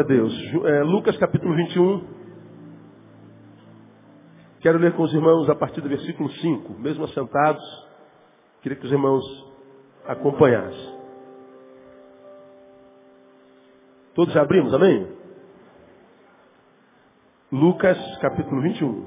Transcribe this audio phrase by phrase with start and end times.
[0.00, 0.32] Glória a Deus.
[0.64, 2.04] É, Lucas capítulo 21.
[4.60, 6.74] Quero ler com os irmãos a partir do versículo 5.
[6.74, 7.62] Mesmo assentados,
[8.62, 9.24] queria que os irmãos
[10.06, 11.00] acompanhassem.
[14.14, 15.06] Todos já abrimos, amém?
[17.52, 19.06] Lucas capítulo 21.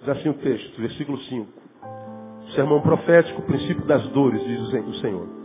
[0.00, 1.52] Diz assim o texto, versículo 5.
[2.54, 5.37] Sermão profético, princípio das dores, diz o Senhor.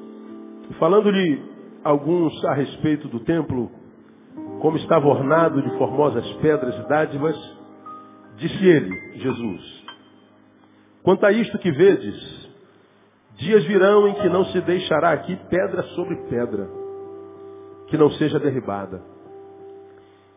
[0.80, 1.42] Falando-lhe
[1.83, 3.69] alguns a respeito do templo,
[4.61, 7.36] como estava ornado de formosas pedras e dádivas,
[8.38, 9.86] disse ele, Jesus,
[11.03, 12.50] quanto a isto que vedes,
[13.36, 16.70] dias virão em que não se deixará aqui pedra sobre pedra,
[17.88, 19.02] que não seja derribada.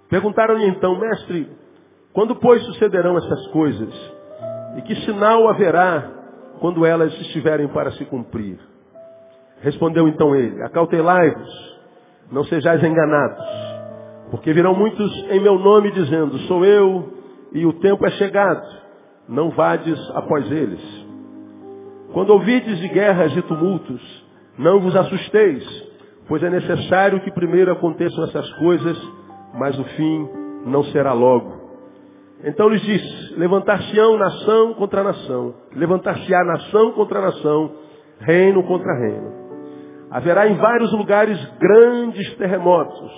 [0.08, 1.48] Perguntaram-lhe então, mestre,
[2.12, 3.94] quando pois sucederão essas coisas?
[4.76, 6.12] E que sinal haverá
[6.60, 8.58] quando elas estiverem para se cumprir?
[9.60, 11.78] Respondeu então ele, acautelai-vos,
[12.30, 13.44] não sejais enganados,
[14.30, 17.12] porque virão muitos em meu nome dizendo, sou eu,
[17.52, 18.66] e o tempo é chegado,
[19.28, 21.06] não vades após eles.
[22.12, 24.26] Quando ouvides de guerras e tumultos,
[24.58, 25.64] não vos assusteis,
[26.28, 28.96] pois é necessário que primeiro aconteçam essas coisas,
[29.54, 30.28] mas o fim
[30.66, 31.54] não será logo.
[32.44, 37.72] Então lhes disse, levantar-se-ão nação contra nação, levantar-se-á nação contra nação,
[38.20, 39.45] reino contra reino.
[40.10, 43.10] Haverá em vários lugares grandes terremotos,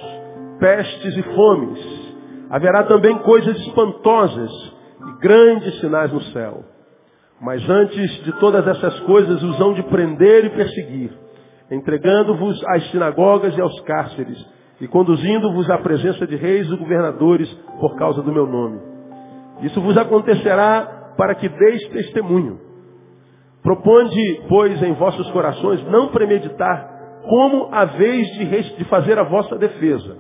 [0.59, 2.15] pestes e fomes.
[2.51, 4.51] Haverá também coisas espantosas
[5.07, 6.65] e grandes sinais no céu.
[7.41, 11.13] Mas antes de todas essas coisas os hão de prender e perseguir,
[11.71, 14.45] entregando-vos às sinagogas e aos cárceres,
[14.81, 18.81] e conduzindo-vos à presença de reis e governadores por causa do meu nome.
[19.63, 22.68] Isso vos acontecerá para que deis testemunho.
[23.63, 26.99] Proponde, pois, em vossos corações não premeditar
[27.29, 30.17] como a vez de, de fazer a vossa defesa.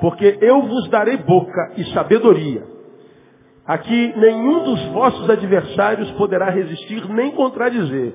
[0.00, 2.64] Porque eu vos darei boca e sabedoria.
[3.66, 8.14] Aqui nenhum dos vossos adversários poderá resistir nem contradizer.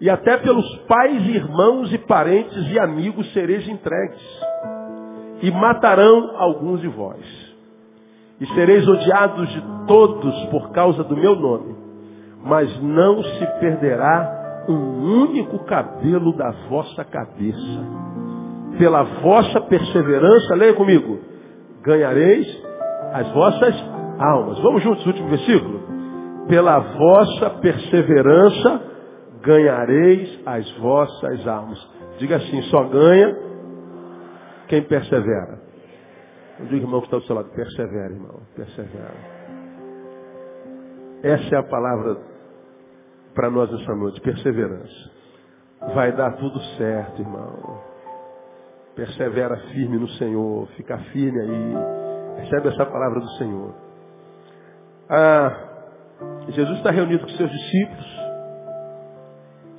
[0.00, 4.22] E até pelos pais, irmãos e parentes e amigos sereis entregues.
[5.42, 7.20] E matarão alguns de vós.
[8.40, 11.87] E sereis odiados de todos por causa do meu nome
[12.48, 17.80] mas não se perderá um único cabelo da vossa cabeça.
[18.78, 21.18] Pela vossa perseverança, leia comigo,
[21.82, 22.46] ganhareis
[23.12, 23.74] as vossas
[24.18, 24.58] almas.
[24.60, 25.80] Vamos juntos, último versículo.
[26.48, 28.82] Pela vossa perseverança,
[29.42, 31.78] ganhareis as vossas almas.
[32.18, 33.36] Diga assim, só ganha
[34.68, 35.60] quem persevera.
[36.60, 39.38] Eu digo, irmão que está do seu lado, persevera, irmão, persevera.
[41.22, 42.27] Essa é a palavra
[43.38, 45.10] para nós essa noite, perseverança.
[45.94, 47.80] Vai dar tudo certo, irmão.
[48.96, 51.74] Persevera firme no Senhor, fica firme aí.
[52.42, 53.74] Recebe essa palavra do Senhor.
[55.08, 55.56] Ah,
[56.48, 58.18] Jesus está reunido com seus discípulos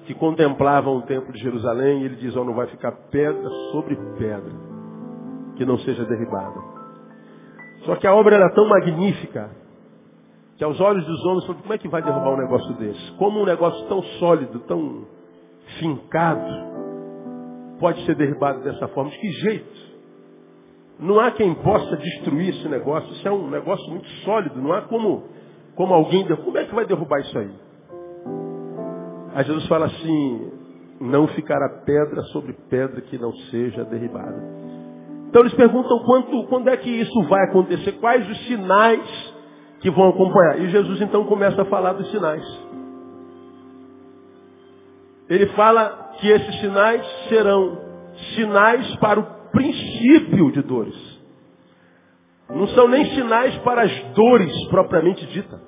[0.05, 3.97] que contemplavam o templo de Jerusalém e ele diz, oh, não vai ficar pedra sobre
[4.17, 4.53] pedra
[5.57, 6.61] que não seja derribada.
[7.83, 9.49] Só que a obra era tão magnífica
[10.59, 13.13] que aos olhos dos homens, como é que vai derrubar um negócio desse?
[13.13, 15.05] Como um negócio tão sólido, tão
[15.79, 16.51] fincado,
[17.79, 19.09] pode ser derrubado dessa forma?
[19.09, 19.89] De que jeito?
[20.99, 23.09] Não há quem possa destruir esse negócio.
[23.13, 24.61] Isso é um negócio muito sólido.
[24.61, 25.23] Não há como,
[25.75, 26.27] como alguém...
[26.27, 27.51] Como é que vai derrubar isso aí?
[29.35, 30.51] Aí Jesus fala assim,
[30.99, 34.43] não ficará pedra sobre pedra que não seja derribada.
[35.29, 37.93] Então eles perguntam quanto, quando é que isso vai acontecer?
[37.93, 39.28] Quais os sinais
[39.79, 40.59] que vão acompanhar.
[40.59, 42.43] E Jesus então começa a falar dos sinais.
[45.29, 47.77] Ele fala que esses sinais serão
[48.35, 51.19] sinais para o princípio de dores.
[52.49, 55.61] Não são nem sinais para as dores propriamente dita.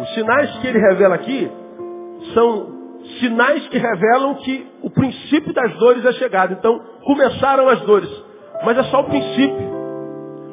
[0.00, 1.50] Os sinais que ele revela aqui
[2.32, 2.78] são
[3.20, 6.54] sinais que revelam que o princípio das dores é chegado.
[6.54, 8.10] Então, começaram as dores.
[8.64, 9.78] Mas é só o princípio.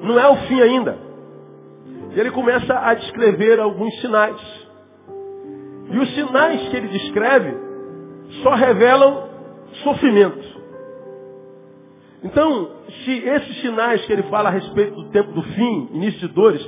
[0.04, 1.05] Não é o fim ainda.
[2.16, 4.66] E ele começa a descrever alguns sinais.
[5.92, 7.54] E os sinais que ele descreve
[8.42, 9.30] só revelam
[9.84, 10.56] sofrimento.
[12.24, 12.70] Então,
[13.04, 16.68] se esses sinais que ele fala a respeito do tempo do fim, início de dores,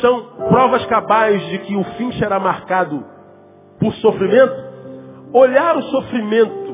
[0.00, 3.04] são provas cabais de que o fim será marcado
[3.80, 4.54] por sofrimento,
[5.32, 6.64] olhar o sofrimento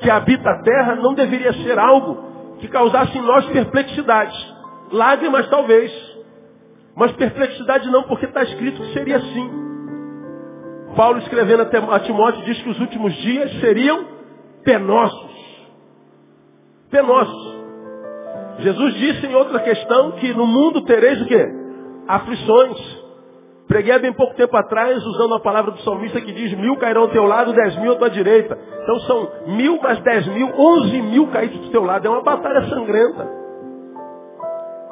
[0.00, 4.54] que habita a terra não deveria ser algo que causasse em nós perplexidades.
[4.90, 6.11] Lágrimas talvez.
[6.94, 9.50] Mas perplexidade não, porque está escrito que seria assim.
[10.96, 14.04] Paulo escrevendo a Timóteo diz que os últimos dias seriam
[14.62, 15.32] penosos.
[16.90, 17.62] Penosos.
[18.58, 21.46] Jesus disse em outra questão que no mundo tereis o quê?
[22.06, 23.02] Aflições.
[23.66, 27.02] Preguei há bem pouco tempo atrás, usando a palavra do salmista que diz, mil cairão
[27.02, 28.58] ao teu lado, dez mil à tua direita.
[28.82, 32.06] Então são mil mais dez mil, onze mil caídos do teu lado.
[32.06, 33.41] É uma batalha sangrenta.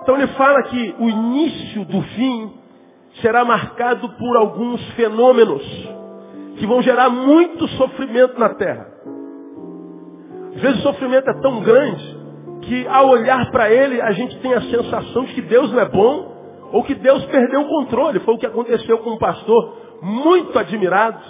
[0.02, 2.52] Então ele fala que o início do fim
[3.20, 5.62] será marcado por alguns fenômenos
[6.58, 8.87] que vão gerar muito sofrimento na terra.
[10.55, 12.20] Às vezes o sofrimento é tão grande
[12.62, 15.88] que ao olhar para ele a gente tem a sensação de que Deus não é
[15.88, 16.31] bom
[16.73, 18.20] ou que Deus perdeu o controle.
[18.20, 21.20] Foi o que aconteceu com um pastor muito admirado,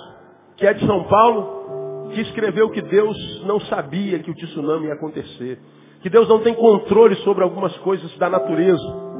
[0.56, 4.94] que é de São Paulo, que escreveu que Deus não sabia que o tsunami ia
[4.94, 5.58] acontecer.
[6.00, 9.10] Que Deus não tem controle sobre algumas coisas da natureza.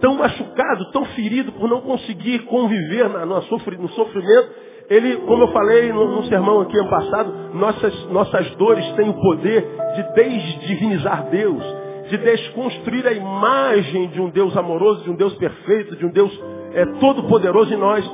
[0.00, 4.50] Tão machucado, tão ferido por não conseguir conviver no sofrimento,
[4.90, 9.14] ele, como eu falei no, no sermão aqui ano passado, nossas, nossas dores têm o
[9.14, 9.64] poder
[9.94, 11.62] de desdivinizar Deus,
[12.08, 16.36] de desconstruir a imagem de um Deus amoroso, de um Deus perfeito, de um Deus
[16.72, 18.04] é, todo-poderoso em nós.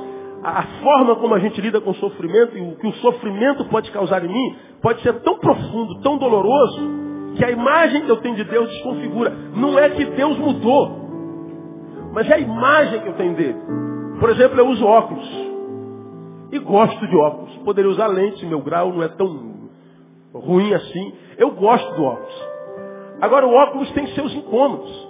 [0.43, 3.91] A, forma como a gente lida com o sofrimento e o que o sofrimento pode
[3.91, 6.79] causar em mim pode ser tão profundo, tão doloroso,
[7.35, 9.31] que a imagem que eu tenho de Deus desconfigura.
[9.55, 11.07] Não é que Deus mudou,
[12.13, 13.59] mas é a imagem que eu tenho dele.
[14.19, 15.47] Por exemplo, eu uso óculos.
[16.51, 17.55] E gosto de óculos.
[17.57, 19.69] Poderia usar lente, meu grau não é tão
[20.33, 21.13] ruim assim.
[21.37, 22.47] Eu gosto do óculos.
[23.21, 25.07] Agora o óculos tem seus incômodos.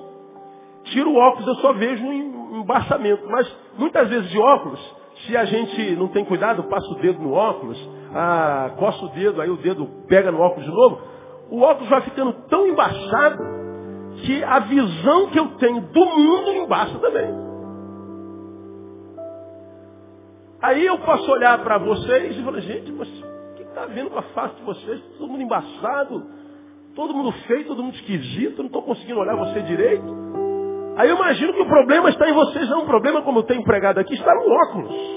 [0.86, 3.28] Tiro o óculos, eu só vejo um embaçamento.
[3.30, 4.96] Mas muitas vezes de óculos,
[5.28, 7.78] se a gente não tem cuidado, passa o dedo no óculos,
[8.16, 11.02] ah, coça o dedo, aí o dedo pega no óculos de novo,
[11.52, 13.38] o óculos vai ficando tão embaçado
[14.26, 17.48] que a visão que eu tenho do mundo embaça também.
[20.62, 24.18] Aí eu posso olhar para vocês e falar, gente, mas o que está vendo com
[24.18, 25.00] a face de vocês?
[25.20, 26.38] Todo mundo embaçado,
[26.98, 30.04] Todo mundo feio, todo mundo esquisito, não estou conseguindo olhar você direito.
[30.98, 32.82] Aí eu imagino que o problema está em vocês, não.
[32.82, 35.17] O problema, como eu tenho empregado aqui, está no óculos.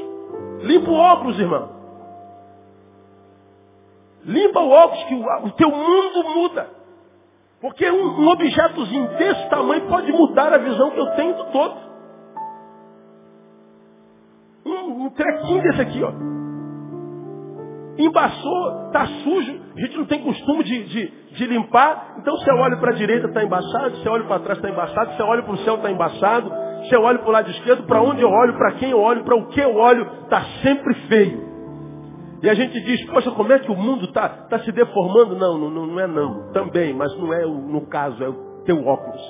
[0.63, 1.81] Limpa o óculos, irmão.
[4.25, 6.69] Limpa o óculos, que o, teu mundo muda.
[7.61, 11.91] Porque um, objetozinho desse tamanho pode mudar a visão que eu tenho do todo.
[14.65, 16.13] Um, um trequinho desse aqui, ó.
[17.99, 22.17] Embaçou, está sujo, a gente não tem costume de, de, de limpar.
[22.19, 25.27] Então eu olho para a direita está embaçado, eu olho para trás está embaçado, eu
[25.27, 26.51] olho para o céu está embaçado,
[26.91, 29.23] se eu olho para o lado esquerdo, para onde eu olho, para quem eu olho,
[29.23, 31.49] para o que eu olho, está sempre feio.
[32.43, 35.37] E a gente diz, poxa, como é que o mundo está tá se deformando?
[35.37, 36.51] Não, não, não é não.
[36.53, 39.21] Também, mas não é o, no caso, é o teu óculos.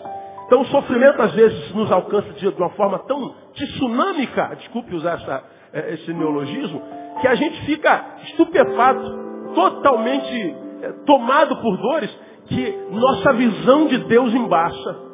[0.46, 5.44] Então o sofrimento às vezes nos alcança de uma forma tão tsunâmica, desculpe usar essa,
[5.72, 6.82] é, esse neologismo,
[7.20, 14.32] que a gente fica estupefato totalmente é, tomado por dores, que nossa visão de Deus
[14.32, 15.09] embaça.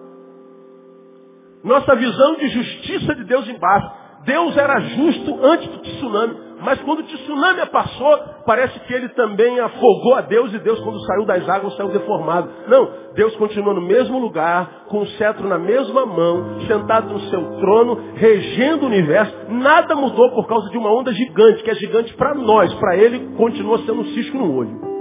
[1.67, 3.93] Nossa visão de justiça de Deus embaça.
[4.25, 9.59] Deus era justo antes do tsunami, mas quando o tsunami passou, parece que ele também
[9.59, 12.49] afogou a Deus e Deus, quando saiu das águas, saiu deformado.
[12.69, 17.59] Não, Deus continua no mesmo lugar, com o cetro na mesma mão, sentado no seu
[17.59, 19.35] trono, regendo o universo.
[19.49, 23.37] Nada mudou por causa de uma onda gigante, que é gigante para nós, para ele
[23.37, 24.96] continua sendo um cisco no olho.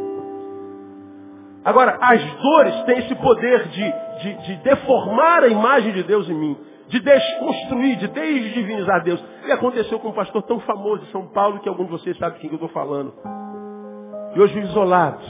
[1.65, 6.33] Agora, as dores têm esse poder de, de, de deformar a imagem de Deus em
[6.33, 6.57] mim
[6.87, 9.23] de desconstruir, de desdivinizar Deus.
[9.45, 12.39] E aconteceu com um pastor tão famoso de São Paulo que algum de vocês sabe
[12.39, 13.13] quem eu estou falando.
[14.35, 15.23] E hoje isolado.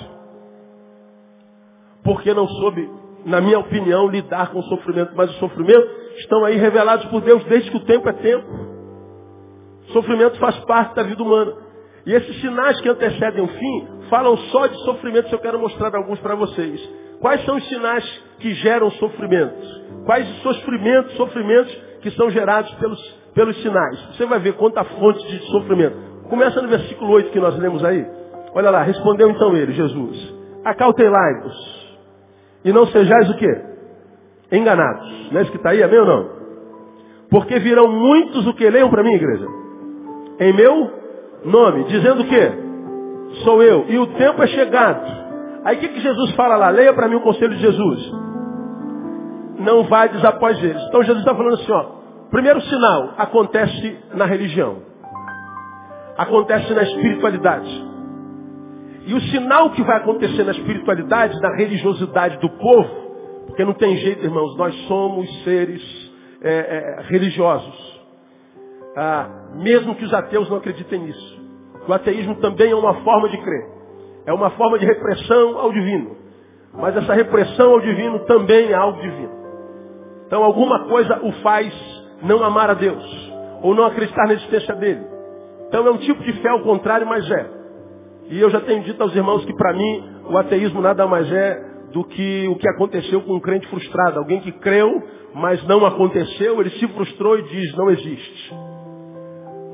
[2.03, 2.89] Porque não soube,
[3.25, 5.13] na minha opinião, lidar com o sofrimento.
[5.15, 8.47] Mas os sofrimentos estão aí revelados por Deus desde que o tempo é tempo.
[9.93, 11.53] Sofrimento faz parte da vida humana.
[12.05, 15.31] E esses sinais que antecedem o fim falam só de sofrimentos.
[15.31, 16.81] Eu quero mostrar alguns para vocês.
[17.19, 18.03] Quais são os sinais
[18.39, 19.83] que geram sofrimentos?
[20.05, 22.99] Quais os sofrimentos, sofrimentos que são gerados pelos,
[23.33, 23.99] pelos sinais?
[24.15, 25.95] Você vai ver quanta fonte de sofrimento.
[26.29, 28.05] Começa no versículo 8 que nós lemos aí.
[28.53, 30.33] Olha lá, respondeu então ele, Jesus.
[30.63, 31.97] Acautelai-vos.
[32.63, 33.61] E não sejais o quê?
[34.51, 35.31] Enganados.
[35.31, 36.29] Não é isso que está aí, amém ou não?
[37.29, 38.69] Porque virão muitos o que?
[38.69, 39.45] Leiam para mim, igreja.
[40.39, 40.91] Em meu
[41.43, 41.83] nome.
[41.85, 42.64] Dizendo o quê?
[43.43, 43.85] Sou eu.
[43.89, 45.05] E o tempo é chegado.
[45.63, 46.69] Aí o que, que Jesus fala lá?
[46.69, 48.25] Leia para mim o conselho de Jesus
[49.59, 50.81] não vades após eles.
[50.83, 51.95] Então Jesus está falando assim, ó.
[52.29, 54.77] Primeiro sinal, acontece na religião.
[56.17, 57.85] Acontece na espiritualidade.
[59.05, 63.05] E o sinal que vai acontecer na espiritualidade, na religiosidade do povo,
[63.47, 65.81] porque não tem jeito, irmãos, nós somos seres
[66.41, 68.01] é, é, religiosos.
[68.97, 71.34] Ah, mesmo que os ateus não acreditem nisso.
[71.87, 73.67] O ateísmo também é uma forma de crer.
[74.25, 76.15] É uma forma de repressão ao divino.
[76.73, 79.31] Mas essa repressão ao divino também é algo divino.
[80.27, 81.73] Então alguma coisa o faz
[82.23, 83.33] não amar a Deus.
[83.61, 85.05] Ou não acreditar na existência dele.
[85.67, 87.49] Então é um tipo de fé ao contrário, mas é.
[88.29, 91.75] E eu já tenho dito aos irmãos que para mim o ateísmo nada mais é
[91.91, 94.19] do que o que aconteceu com um crente frustrado.
[94.19, 98.55] Alguém que creu, mas não aconteceu, ele se frustrou e diz, não existe.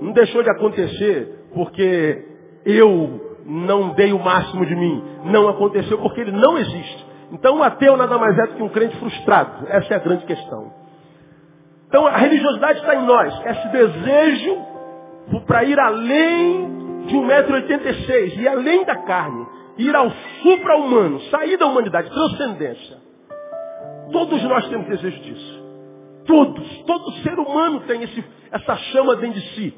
[0.01, 2.25] Não deixou de acontecer porque
[2.65, 5.03] eu não dei o máximo de mim.
[5.25, 7.05] Não aconteceu porque ele não existe.
[7.31, 9.65] Então o ateu nada mais é do que um crente frustrado.
[9.67, 10.73] Essa é a grande questão.
[11.87, 13.33] Então a religiosidade está em nós.
[13.45, 14.71] Esse desejo
[15.45, 19.45] para ir além de 1,86m, e além da carne,
[19.77, 22.97] ir ao supra-humano, sair da humanidade, transcendência.
[24.11, 25.61] Todos nós temos desejo disso.
[26.25, 29.73] Todos, todo ser humano tem esse, essa chama dentro de si.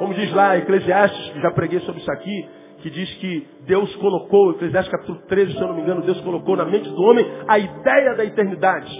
[0.00, 4.90] Como diz lá Eclesiastes, já preguei sobre isso aqui, que diz que Deus colocou, Eclesiastes
[4.90, 8.14] capítulo 13, se eu não me engano, Deus colocou na mente do homem a ideia
[8.14, 8.90] da eternidade.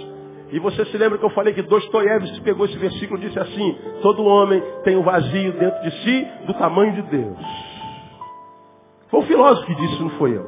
[0.51, 3.75] E você se lembra que eu falei que Dostoiévski pegou esse versículo e disse assim,
[4.03, 7.39] todo homem tem um vazio dentro de si do tamanho de Deus.
[9.09, 10.45] Foi o filósofo que disse, não foi eu.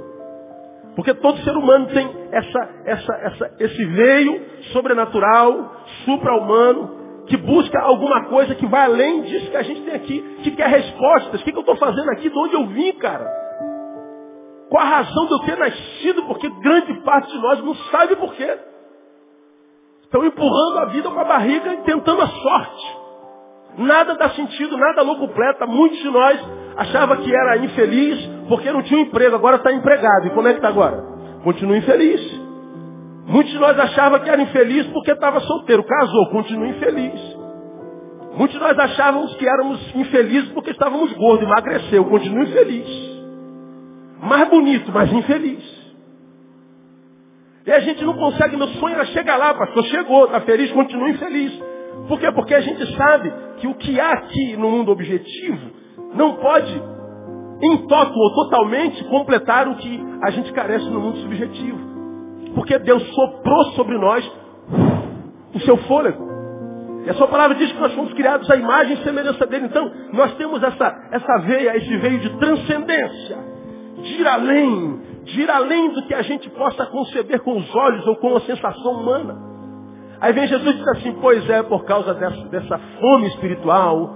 [0.96, 4.40] Porque todo ser humano tem essa, essa, essa, esse veio
[4.72, 10.22] sobrenatural, supra-humano, que busca alguma coisa que vai além disso que a gente tem aqui,
[10.44, 11.42] que quer respostas.
[11.42, 12.30] O que, que eu estou fazendo aqui?
[12.30, 13.26] De onde eu vim, cara?
[14.70, 16.24] Qual a razão de eu ter nascido?
[16.24, 18.58] Porque grande parte de nós não sabe por quê.
[20.04, 22.98] Estão empurrando a vida com a barriga e tentando a sorte.
[23.78, 25.66] Nada dá sentido, nada locupleta.
[25.66, 26.40] Muitos de nós
[26.78, 30.28] achavam que era infeliz porque não tinha um emprego, agora está empregado.
[30.28, 31.04] E como é que está agora?
[31.44, 32.22] Continua infeliz.
[33.34, 37.20] Muitos de nós achavam que era infeliz porque estava solteiro, casou, continua infeliz.
[38.38, 42.88] Muitos de nós achávamos que éramos infelizes porque estávamos gordos, emagreceu, continua infeliz.
[44.22, 45.64] Mais bonito, mas infeliz.
[47.66, 49.84] E a gente não consegue, meu sonho era chegar lá, pastor.
[49.86, 51.60] Chegou, está feliz, continua infeliz.
[52.08, 52.32] Por quê?
[52.34, 55.72] Porque a gente sabe que o que há aqui no mundo objetivo
[56.14, 56.72] não pode,
[57.64, 61.93] em toto ou totalmente, completar o que a gente carece no mundo subjetivo.
[62.54, 64.32] Porque Deus soprou sobre nós
[65.54, 66.34] o seu fôlego.
[67.06, 69.66] E a sua palavra diz que nós fomos criados à imagem e semelhança dele.
[69.66, 73.38] Então, nós temos essa, essa veia, esse veio de transcendência,
[73.98, 78.08] de ir além, de ir além do que a gente possa conceber com os olhos
[78.08, 79.36] ou com a sensação humana.
[80.22, 84.10] Aí vem Jesus e diz assim, pois é, por causa dessa, dessa fome espiritual,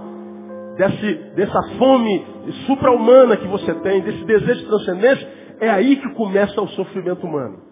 [0.78, 2.26] desse, dessa fome
[2.66, 5.28] supra-humana que você tem, desse desejo de transcendência,
[5.60, 7.67] é aí que começa o sofrimento humano.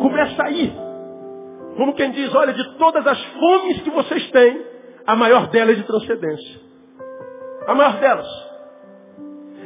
[0.00, 0.72] Começa aí.
[1.76, 4.66] Como quem diz, olha, de todas as fomes que vocês têm,
[5.06, 6.60] a maior delas é de transcendência.
[7.66, 8.26] A maior delas.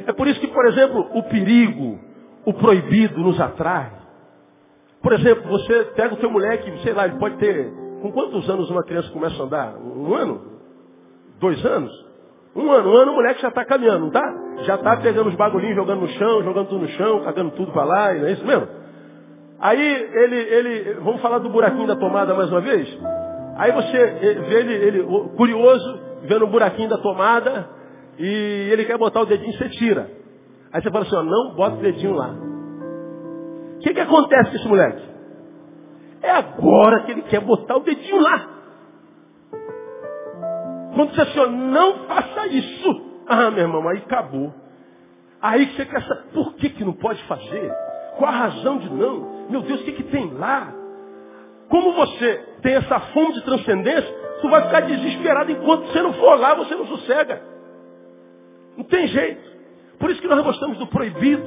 [0.05, 1.99] É por isso que, por exemplo, o perigo,
[2.45, 3.91] o proibido nos atrai.
[5.01, 7.71] Por exemplo, você pega o teu moleque, sei lá, ele pode ter.
[8.01, 9.75] Com quantos anos uma criança começa a andar?
[9.77, 10.41] Um ano?
[11.39, 11.91] Dois anos?
[12.55, 14.63] Um ano, um ano o moleque já está caminhando, não está?
[14.63, 17.83] Já está pegando os bagulhinhos, jogando no chão, jogando tudo no chão, cagando tudo para
[17.83, 18.67] lá, não é isso mesmo?
[19.59, 22.87] Aí ele, ele, vamos falar do buraquinho da tomada mais uma vez?
[23.55, 25.03] Aí você vê ele, ele
[25.37, 27.69] curioso, vendo o buraquinho da tomada,
[28.17, 30.09] e ele quer botar o dedinho, você tira.
[30.71, 32.29] Aí você fala assim, ó, não bota o dedinho lá.
[33.75, 35.03] O que, que acontece com esse moleque?
[36.21, 38.49] É agora que ele quer botar o dedinho lá.
[40.95, 43.13] Quando você assim, ó, não faça isso.
[43.27, 44.53] Ah, meu irmão, aí acabou.
[45.41, 47.71] Aí você quer saber, por que, que não pode fazer?
[48.17, 49.32] Qual a razão de não?
[49.49, 50.73] Meu Deus, o que, que tem lá?
[51.69, 56.39] Como você tem essa fome de transcendência, tu vai ficar desesperado enquanto você não for
[56.39, 57.41] lá, você não sossega.
[58.77, 59.53] Não tem jeito.
[59.99, 61.43] Por isso que nós gostamos do proibido.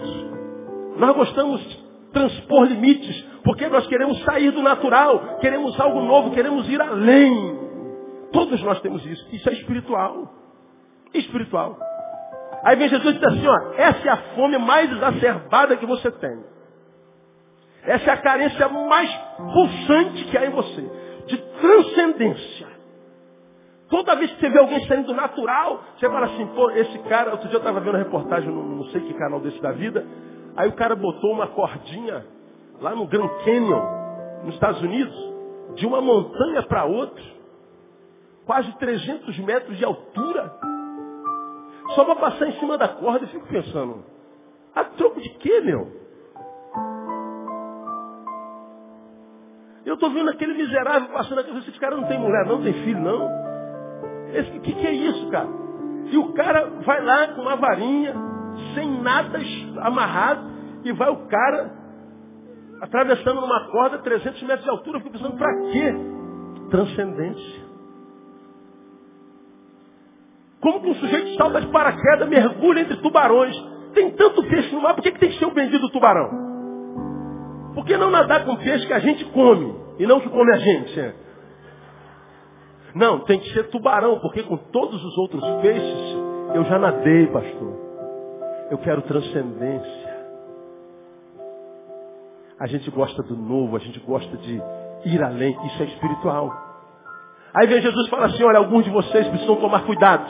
[0.96, 3.24] Nós gostamos de transpor limites.
[3.44, 5.38] Porque nós queremos sair do natural.
[5.40, 6.30] Queremos algo novo.
[6.32, 7.58] Queremos ir além.
[8.32, 9.28] Todos nós temos isso.
[9.32, 10.32] Isso é espiritual.
[11.12, 11.78] Espiritual.
[12.64, 16.10] Aí vem Jesus e diz assim, ó, essa é a fome mais exacerbada que você
[16.10, 16.55] tem.
[17.86, 20.82] Essa é a carência mais pulsante que há em você.
[21.26, 22.66] De transcendência.
[23.88, 27.30] Toda vez que você vê alguém saindo do natural, você fala assim, pô, esse cara,
[27.30, 30.04] outro dia eu estava vendo uma reportagem, não, não sei que canal desse da vida,
[30.56, 32.26] aí o cara botou uma cordinha
[32.80, 33.80] lá no Grand Canyon,
[34.44, 35.14] nos Estados Unidos,
[35.76, 37.22] de uma montanha para outra,
[38.44, 40.52] quase 300 metros de altura,
[41.94, 44.04] só para passar em cima da corda e fico pensando,
[44.74, 46.05] a troco de quê, meu?
[49.96, 53.26] Estou vendo aquele miserável passando aqui, esse cara não tem mulher, não tem filho, não.
[53.26, 55.48] O que, que é isso, cara?
[56.10, 58.14] E o cara vai lá com uma varinha,
[58.74, 59.38] sem nada
[59.80, 60.50] amarrado,
[60.84, 61.72] e vai o cara
[62.80, 64.98] atravessando numa corda 300 metros de altura.
[64.98, 65.94] Eu fico pensando, para quê?
[66.70, 67.66] Transcendência.
[70.60, 73.56] Como que um sujeito salta de paraquedas, mergulha entre tubarões?
[73.94, 76.45] Tem tanto peixe no mar, por que, que tem que ser o bendito tubarão?
[77.76, 80.56] Por que não nadar com peixe que a gente come e não que come a
[80.56, 81.14] gente?
[82.95, 86.16] Não, tem que ser tubarão, porque com todos os outros peixes
[86.54, 87.76] eu já nadei, pastor.
[88.71, 90.16] Eu quero transcendência.
[92.59, 94.62] A gente gosta do novo, a gente gosta de
[95.04, 95.54] ir além.
[95.66, 96.50] Isso é espiritual.
[97.52, 100.25] Aí vem Jesus e fala assim, olha, alguns de vocês precisam tomar cuidado.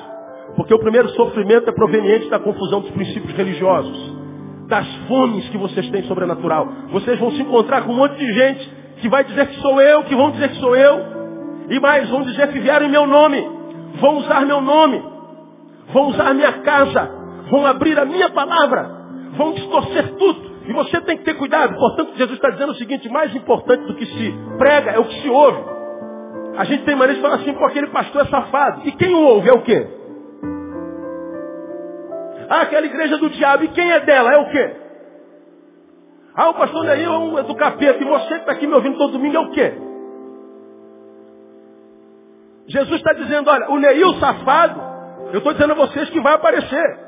[0.56, 4.25] Porque o primeiro sofrimento é proveniente da confusão dos princípios religiosos.
[4.68, 6.66] Das fomes que vocês têm sobrenatural.
[6.90, 8.70] Vocês vão se encontrar com um monte de gente
[9.00, 11.16] que vai dizer que sou eu, que vão dizer que sou eu.
[11.68, 13.46] E mais, vão dizer que vieram em meu nome.
[14.00, 15.02] Vão usar meu nome.
[15.92, 17.10] Vão usar minha casa.
[17.50, 18.90] Vão abrir a minha palavra.
[19.36, 20.56] Vão distorcer tudo.
[20.68, 21.76] E você tem que ter cuidado.
[21.76, 25.22] Portanto, Jesus está dizendo o seguinte, mais importante do que se prega é o que
[25.22, 25.76] se ouve.
[26.56, 28.82] A gente tem maneira de falar assim, pô, aquele pastor é safado.
[28.84, 29.86] E quem o ouve é o quê?
[32.48, 33.64] Ah, aquela igreja do diabo.
[33.64, 34.32] E quem é dela?
[34.32, 34.76] É o quê?
[36.34, 38.02] Ah, o pastor Neil é, um, é do capeta.
[38.02, 39.74] E você que está aqui me ouvindo todo domingo é o quê?
[42.68, 44.80] Jesus está dizendo, olha, o Neil safado,
[45.32, 47.06] eu estou dizendo a vocês que vai aparecer.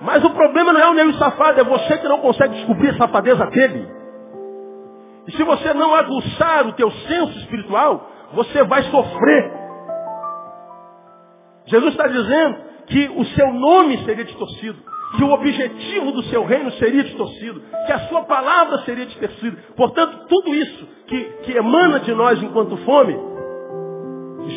[0.00, 2.98] Mas o problema não é o Neil safado, é você que não consegue descobrir a
[2.98, 3.88] safadeza dele.
[5.26, 9.52] E se você não aguçar o teu senso espiritual, você vai sofrer.
[11.66, 14.78] Jesus está dizendo que o seu nome seria distorcido,
[15.16, 19.58] que o objetivo do seu reino seria distorcido, que a sua palavra seria distorcida.
[19.76, 23.16] Portanto, tudo isso que, que emana de nós enquanto fome,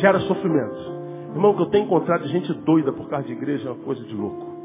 [0.00, 0.96] gera sofrimento.
[1.34, 4.14] Irmão, que eu tenho encontrado gente doida por causa de igreja é uma coisa de
[4.14, 4.56] louco.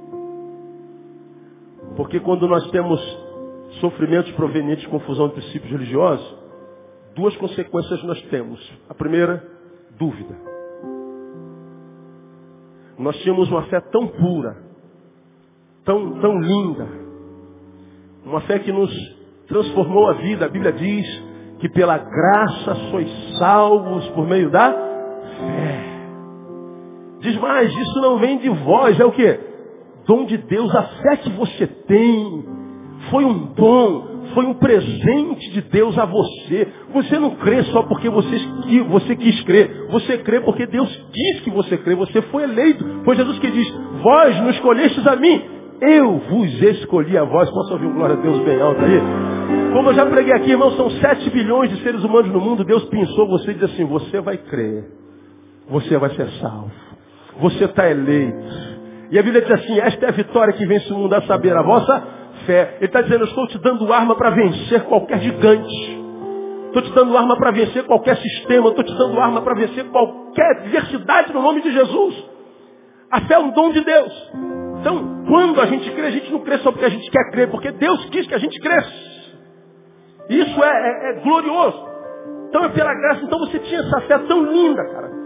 [1.98, 3.00] Porque quando nós temos
[3.82, 6.36] sofrimentos provenientes de confusão de princípios religiosos,
[7.16, 8.60] duas consequências nós temos.
[8.90, 9.46] A primeira,
[9.98, 10.51] dúvida.
[12.98, 14.58] Nós tínhamos uma fé tão pura,
[15.84, 16.88] tão, tão linda,
[18.26, 18.92] uma fé que nos
[19.48, 20.46] transformou a vida.
[20.46, 21.24] A Bíblia diz
[21.60, 25.92] que pela graça sois salvos por meio da fé.
[27.22, 29.52] Diz mais, isso não vem de vós, é o que?
[30.06, 32.46] dom de Deus, a fé que você tem,
[33.10, 36.68] foi um dom, foi um presente de Deus a você.
[36.94, 38.38] Você não crê só porque você,
[38.90, 39.88] você quis crer.
[39.92, 41.96] Você crê porque Deus quis que você crê.
[41.96, 42.84] Você foi eleito.
[43.06, 45.42] Foi Jesus que diz, vós não escolhestes a mim.
[45.82, 47.50] Eu vos escolhi a vós.
[47.50, 49.02] Posso ouvir glória a Deus bem alto aí?
[49.74, 52.64] Como eu já preguei aqui, irmão, são sete bilhões de seres humanos no mundo.
[52.64, 54.86] Deus pensou você e disse assim, você vai crer.
[55.70, 56.72] Você vai ser salvo.
[57.40, 58.72] Você está eleito.
[59.10, 61.56] E a Bíblia diz assim, esta é a vitória que vence o mundo a saber,
[61.56, 62.76] a vossa fé.
[62.78, 66.02] Ele está dizendo, eu estou te dando arma para vencer qualquer gigante.
[66.68, 68.70] Estou te dando arma para vencer qualquer sistema.
[68.70, 72.26] Estou te dando arma para vencer qualquer diversidade no nome de Jesus.
[73.12, 74.32] A fé é um dom de Deus.
[74.80, 77.50] Então, quando a gente crê, a gente não crê só porque a gente quer crer,
[77.50, 79.12] porque Deus quis que a gente cresça.
[80.30, 81.88] Isso é, é, é glorioso.
[82.50, 83.24] Então é pela graça.
[83.24, 85.22] Então você tinha essa fé tão linda, cara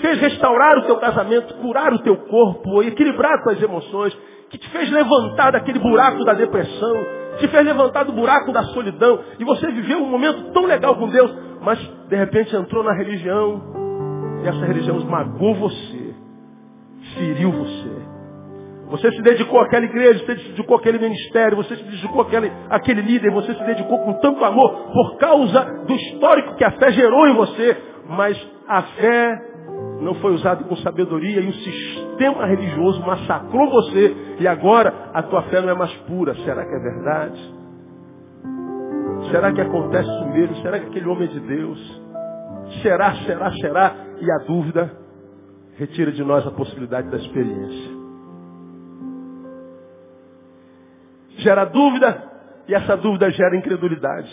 [0.00, 4.16] fez restaurar o teu casamento, curar o teu corpo, equilibrar tuas emoções,
[4.50, 7.06] que te fez levantar daquele buraco da depressão,
[7.38, 11.08] te fez levantar do buraco da solidão, e você viveu um momento tão legal com
[11.08, 11.78] Deus, mas
[12.08, 13.62] de repente entrou na religião,
[14.42, 16.14] e essa religião esmagou você,
[17.16, 18.04] feriu você.
[18.90, 23.00] Você se dedicou àquela igreja, você se dedicou àquele ministério, você se dedicou àquele, àquele
[23.00, 27.26] líder, você se dedicou com tanto amor por causa do histórico que a fé gerou
[27.26, 27.76] em você.
[28.08, 29.53] Mas a fé
[30.00, 35.42] não foi usado com sabedoria e o sistema religioso massacrou você e agora a tua
[35.44, 36.34] fé não é mais pura.
[36.36, 37.54] Será que é verdade?
[39.30, 40.56] Será que acontece isso mesmo?
[40.56, 42.02] Será que aquele homem é de Deus?
[42.82, 43.96] Será, será, será?
[44.20, 44.92] E a dúvida
[45.76, 47.94] retira de nós a possibilidade da experiência.
[51.38, 52.30] Gera dúvida
[52.68, 54.30] e essa dúvida gera incredulidade.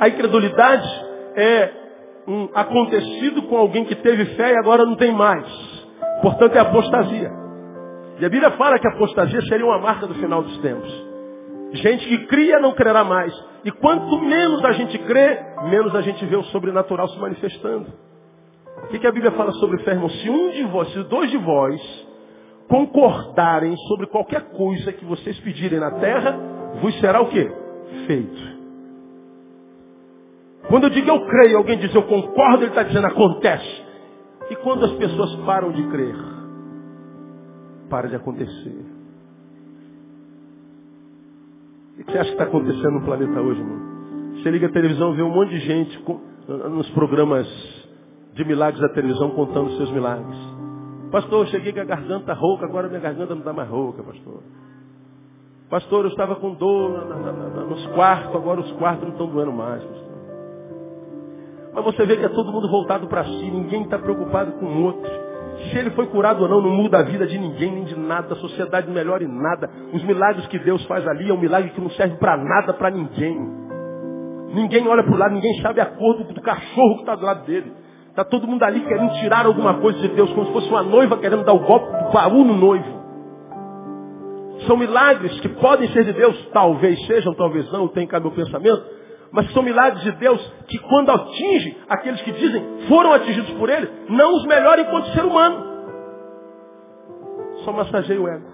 [0.00, 0.88] A incredulidade
[1.34, 1.81] é
[2.26, 5.46] um acontecido com alguém que teve fé e agora não tem mais.
[6.22, 7.30] Portanto, é apostasia.
[8.20, 11.12] E a Bíblia fala que apostasia seria uma marca do final dos tempos.
[11.72, 13.32] Gente que cria não crerá mais.
[13.64, 17.86] E quanto menos a gente crê, menos a gente vê o sobrenatural se manifestando.
[18.84, 20.08] O que, que a Bíblia fala sobre fé, irmão?
[20.08, 21.80] Se um de vós, se dois de vós
[22.68, 26.38] concordarem sobre qualquer coisa que vocês pedirem na terra,
[26.80, 27.50] vos será o quê?
[28.06, 28.51] Feito.
[30.68, 33.82] Quando eu digo eu creio, alguém diz eu concordo, ele está dizendo acontece.
[34.50, 36.16] E quando as pessoas param de crer,
[37.88, 38.84] para de acontecer.
[41.98, 43.92] O que você acha que está acontecendo no planeta hoje, irmão?
[44.36, 46.04] Você liga a televisão, vê um monte de gente
[46.48, 47.46] nos programas
[48.34, 50.36] de milagres da televisão contando seus milagres.
[51.10, 54.42] Pastor, eu cheguei com a garganta rouca, agora minha garganta não está mais rouca, pastor.
[55.68, 59.26] Pastor, eu estava com dor na, na, na, nos quartos, agora os quartos não estão
[59.28, 60.11] doendo mais, pastor.
[61.74, 64.84] Mas você vê que é todo mundo voltado para si, ninguém está preocupado com o
[64.84, 65.10] outro.
[65.70, 68.34] Se ele foi curado ou não, não muda a vida de ninguém, nem de nada,
[68.34, 69.70] a sociedade não melhora em nada.
[69.92, 72.90] Os milagres que Deus faz ali é um milagre que não serve para nada, para
[72.90, 73.38] ninguém.
[74.54, 77.24] Ninguém olha para o lado, ninguém sabe a cor do, do cachorro que está do
[77.24, 77.72] lado dele.
[78.10, 81.16] Está todo mundo ali querendo tirar alguma coisa de Deus, como se fosse uma noiva
[81.16, 83.02] querendo dar o golpe do baú no noivo.
[84.66, 88.84] São milagres que podem ser de Deus, talvez sejam, talvez não, tem cá meu pensamento,
[89.32, 93.90] mas são milagres de Deus que quando atinge aqueles que dizem foram atingidos por Ele,
[94.10, 95.72] não os melhora enquanto ser humano.
[97.64, 98.52] Só massageia o ego.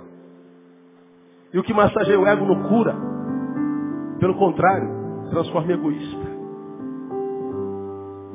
[1.53, 2.95] E o que massageia o ego não cura.
[4.21, 4.89] Pelo contrário,
[5.31, 6.29] transforma em egoísta.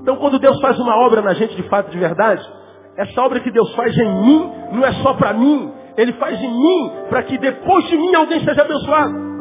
[0.02, 2.44] Então quando Deus faz uma obra na gente de fato de verdade,
[2.98, 6.52] essa obra que Deus faz em mim não é só para mim, Ele faz em
[6.52, 9.33] mim para que depois de mim alguém seja abençoado.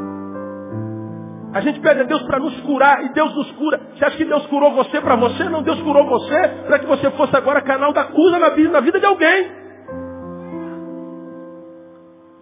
[1.52, 3.80] A gente pede a Deus para nos curar e Deus nos cura.
[3.94, 5.44] Você acha que Deus curou você para você?
[5.44, 8.48] Não, Deus curou você para que você fosse agora canal da cura na
[8.80, 9.62] vida, de alguém.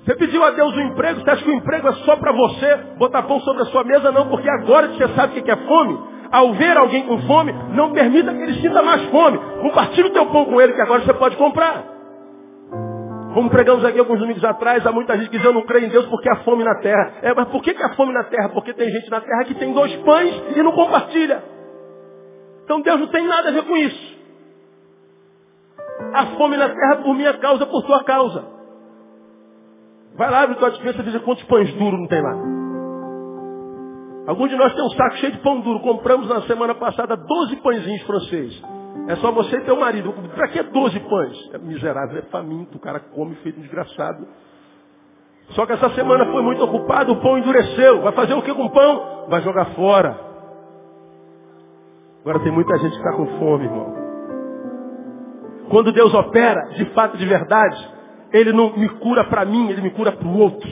[0.04, 2.76] Você pediu a Deus um emprego, você acha que o emprego é só para você
[2.98, 4.12] botar pão sobre a sua mesa?
[4.12, 5.98] Não, porque agora que você sabe o que é fome,
[6.30, 9.38] ao ver alguém com fome, não permita que ele sinta mais fome.
[9.60, 11.99] Compartilhe o teu pão com ele, que agora você pode comprar.
[13.34, 15.88] Como pregamos aqui alguns domingos atrás, há muita gente que diz, eu não creio em
[15.88, 17.14] Deus porque há fome na terra.
[17.22, 18.48] É, mas por que, que há fome na terra?
[18.48, 21.42] Porque tem gente na terra que tem dois pães e não compartilha.
[22.64, 24.18] Então Deus não tem nada a ver com isso.
[26.12, 28.44] Há fome na terra por minha causa, por tua causa.
[30.16, 32.34] Vai lá, abre tua dispensa e veja quantos pães duros não tem lá.
[34.26, 35.80] Algum de nós tem um saco cheio de pão duro.
[35.80, 38.79] Compramos na semana passada 12 pãezinhos franceses.
[39.08, 40.12] É só você e teu marido.
[40.34, 41.50] Para que 12 pães?
[41.52, 44.26] É miserável, é faminto, o cara come feito um desgraçado.
[45.50, 48.02] Só que essa semana foi muito ocupado, o pão endureceu.
[48.02, 49.26] Vai fazer o que com o pão?
[49.28, 50.16] Vai jogar fora.
[52.20, 53.94] Agora tem muita gente que está com fome, irmão.
[55.70, 57.94] Quando Deus opera, de fato, de verdade,
[58.32, 60.68] Ele não me cura para mim, Ele me cura para o outro.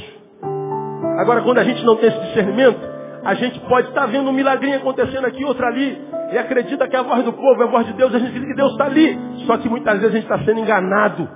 [1.18, 2.81] Agora, quando a gente não tem esse discernimento,
[3.24, 6.00] a gente pode estar tá vendo um milagrinho acontecendo aqui, outro ali,
[6.33, 8.28] e acredita que é a voz do povo é a voz de Deus, a gente
[8.28, 9.18] acredita que Deus está ali.
[9.46, 11.28] Só que muitas vezes a gente está sendo enganado,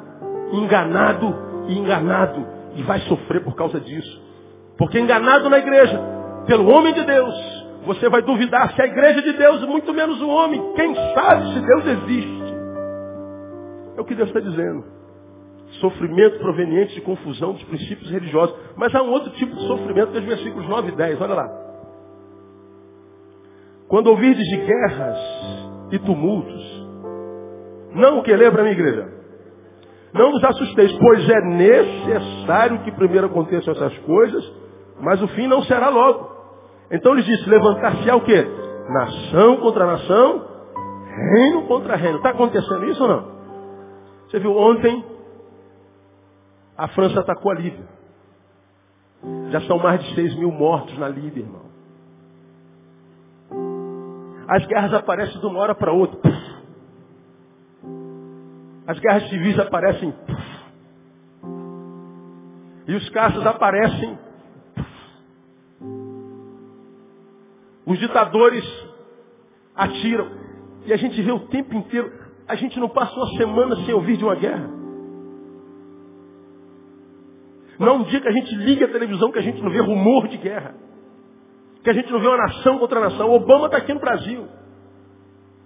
[0.53, 1.35] enganado
[1.69, 4.23] e enganado, e vai sofrer por causa disso.
[4.77, 6.01] Porque enganado na igreja,
[6.47, 7.35] pelo homem de Deus,
[7.87, 10.63] você vai duvidar se a igreja de Deus, muito menos o homem.
[10.75, 12.55] Quem sabe se Deus existe?
[13.97, 14.85] É o que Deus está dizendo.
[15.81, 18.55] Sofrimento proveniente de confusão dos princípios religiosos.
[18.77, 21.21] Mas há um outro tipo de sofrimento que é os versículos 9 e 10.
[21.21, 21.72] Olha lá.
[23.93, 25.19] Quando ouvirdes de guerras
[25.91, 26.89] e tumultos,
[27.95, 29.07] não o que lembra, minha igreja?
[30.15, 34.51] Não vos assusteis, pois é necessário que primeiro aconteçam essas coisas,
[34.99, 36.27] mas o fim não será logo.
[36.91, 38.47] Então ele disse, levantar-se-á o quê?
[38.89, 40.43] Nação contra nação,
[41.35, 42.17] reino contra reino.
[42.17, 43.29] Está acontecendo isso ou não?
[44.27, 45.05] Você viu ontem,
[46.79, 47.87] a França atacou a Líbia.
[49.51, 51.62] Já são mais de 6 mil mortos na Líbia, irmão.
[54.55, 56.21] As guerras aparecem de uma hora para outra.
[58.87, 60.15] As guerras civis aparecem.
[62.87, 64.19] E os caças aparecem.
[67.87, 68.63] Os ditadores
[69.75, 70.31] atiram.
[70.85, 72.13] E a gente vê o tempo inteiro.
[72.47, 74.69] A gente não passa uma semana sem ouvir de uma guerra.
[77.79, 80.29] Não um dia que a gente liga a televisão que a gente não vê rumor
[80.29, 80.92] de guerra
[81.83, 83.31] que a gente não vê uma nação contra nação.
[83.31, 84.47] Obama está aqui no Brasil.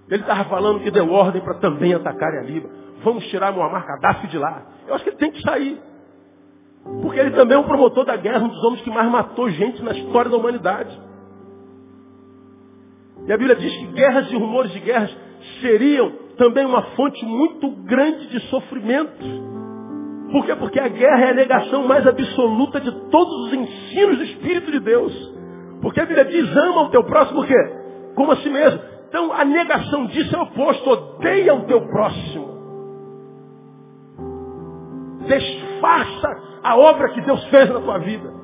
[0.08, 2.70] Ele estava falando que deu ordem para também atacarem a Líbia.
[3.02, 4.62] Vamos tirar Muammar Gaddafi de lá.
[4.86, 5.80] Eu acho que ele tem que sair.
[7.02, 9.82] Porque ele também é um promotor da guerra, um dos homens que mais matou gente
[9.82, 10.96] na história da humanidade.
[13.26, 15.14] E a Bíblia diz que guerras e rumores de guerras
[15.60, 19.24] seriam também uma fonte muito grande de sofrimento.
[20.30, 20.54] Por quê?
[20.54, 24.80] Porque a guerra é a negação mais absoluta de todos os ensinos do Espírito de
[24.80, 25.35] Deus.
[25.80, 27.72] Porque a Bíblia diz, ama o teu próximo o quê?
[28.14, 28.80] Como a si mesmo.
[29.08, 30.90] Então a negação disso é o oposto.
[30.90, 32.56] Odeia o teu próximo.
[35.26, 36.28] Desfaça
[36.62, 38.36] a obra que Deus fez na tua vida.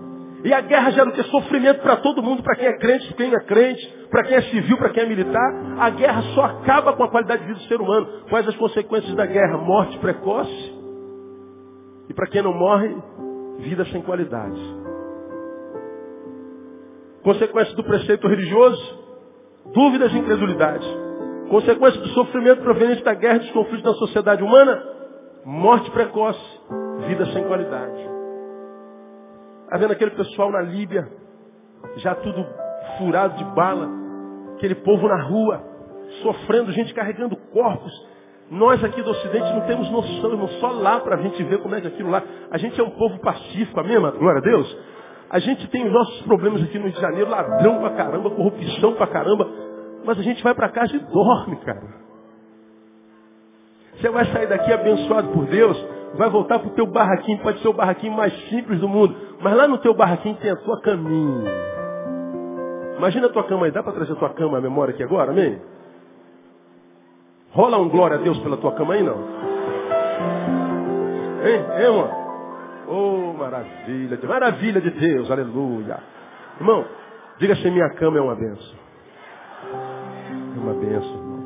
[0.44, 1.22] E a guerra gera o que?
[1.24, 4.42] Sofrimento para todo mundo, para quem é crente, para quem é crente, para quem é
[4.42, 5.54] civil, para quem é militar.
[5.78, 8.08] A guerra só acaba com a qualidade de vida do ser humano.
[8.28, 9.58] Quais as consequências da guerra?
[9.58, 10.82] Morte precoce.
[12.08, 12.94] E para quem não morre,
[13.60, 14.81] vida sem qualidade.
[17.22, 18.98] Consequência do preceito religioso,
[19.72, 20.86] dúvidas e incredulidade.
[21.48, 24.82] Consequência do sofrimento proveniente da guerra e dos conflitos na sociedade humana,
[25.44, 26.60] morte precoce,
[27.06, 28.10] vida sem qualidade.
[29.64, 31.08] Está vendo aquele pessoal na Líbia,
[31.96, 32.44] já tudo
[32.98, 33.88] furado de bala,
[34.56, 35.62] aquele povo na rua,
[36.22, 37.92] sofrendo, gente carregando corpos.
[38.50, 41.74] Nós aqui do Ocidente não temos noção, irmão, só lá para a gente ver como
[41.74, 42.22] é que aquilo lá.
[42.50, 44.18] A gente é um povo pacífico, amém, mano?
[44.18, 44.78] Glória a Deus.
[45.32, 48.92] A gente tem os nossos problemas aqui no Rio de Janeiro, ladrão pra caramba, corrupção
[48.92, 49.48] pra caramba.
[50.04, 51.82] Mas a gente vai para casa e dorme, cara.
[53.96, 55.82] Você vai sair daqui abençoado por Deus,
[56.16, 59.56] vai voltar para o teu barraquinho, pode ser o barraquinho mais simples do mundo, mas
[59.56, 61.50] lá no teu barraquinho tem a tua caminha.
[62.98, 65.30] Imagina a tua cama aí, dá para trazer a tua cama à memória aqui agora,
[65.30, 65.58] amém?
[67.52, 69.16] Rola um glória a Deus pela tua cama aí, não?
[71.44, 72.21] Hein, hein, mano?
[72.94, 75.98] Oh, maravilha, de, maravilha de Deus, aleluia.
[76.60, 76.84] Irmão,
[77.38, 78.78] diga se minha cama é uma benção.
[80.54, 81.42] É uma benção, irmão.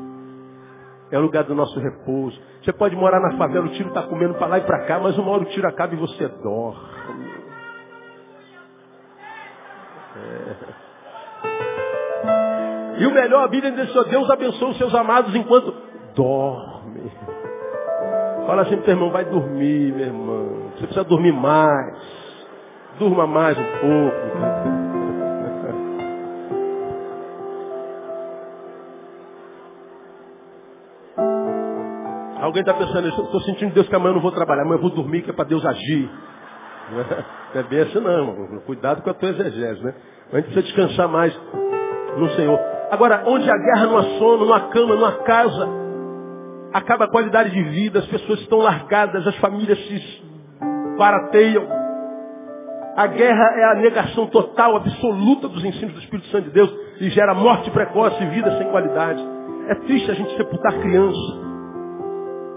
[1.09, 2.37] É o lugar do nosso repouso.
[2.61, 5.17] Você pode morar na favela, o tiro está comendo para lá e para cá, mas
[5.17, 7.31] uma hora o tiro acaba e você dorme.
[10.17, 10.77] É.
[12.99, 15.73] E o melhor, a Bíblia diz, Deus abençoe os seus amados enquanto
[16.13, 17.09] dorme.
[18.47, 20.71] Fala assim pro irmão, vai dormir, meu irmão.
[20.71, 21.97] Você precisa dormir mais.
[22.97, 24.15] Durma mais um pouco.
[32.41, 34.91] Alguém está pensando, estou sentindo Deus que amanhã eu não vou trabalhar, amanhã eu vou
[34.91, 36.09] dormir, que é para Deus agir.
[37.53, 38.61] Não é bem assim não, irmão.
[38.65, 39.93] Cuidado com a tua exegese, né?
[40.31, 41.37] A gente precisa descansar mais
[42.15, 42.57] no Senhor.
[42.91, 45.86] Agora, onde a guerra não há sono, não há cama, não há casa,
[46.77, 50.21] acaba a qualidade de vida, as pessoas estão largadas, as famílias se
[50.97, 51.67] barateiam.
[52.95, 57.09] A guerra é a negação total, absoluta dos ensinos do Espírito Santo de Deus e
[57.09, 59.23] gera morte precoce e vida sem qualidade.
[59.69, 61.47] É triste a gente sepultar crianças.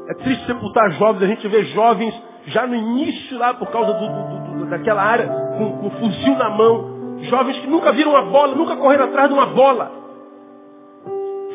[0.08, 2.14] É triste sepultar jovens, a gente vê jovens
[2.46, 6.50] já no início lá por causa do, do, do, daquela área, com, com fuzil na
[6.50, 7.18] mão.
[7.22, 9.99] Jovens que nunca viram uma bola, nunca correram atrás de uma bola.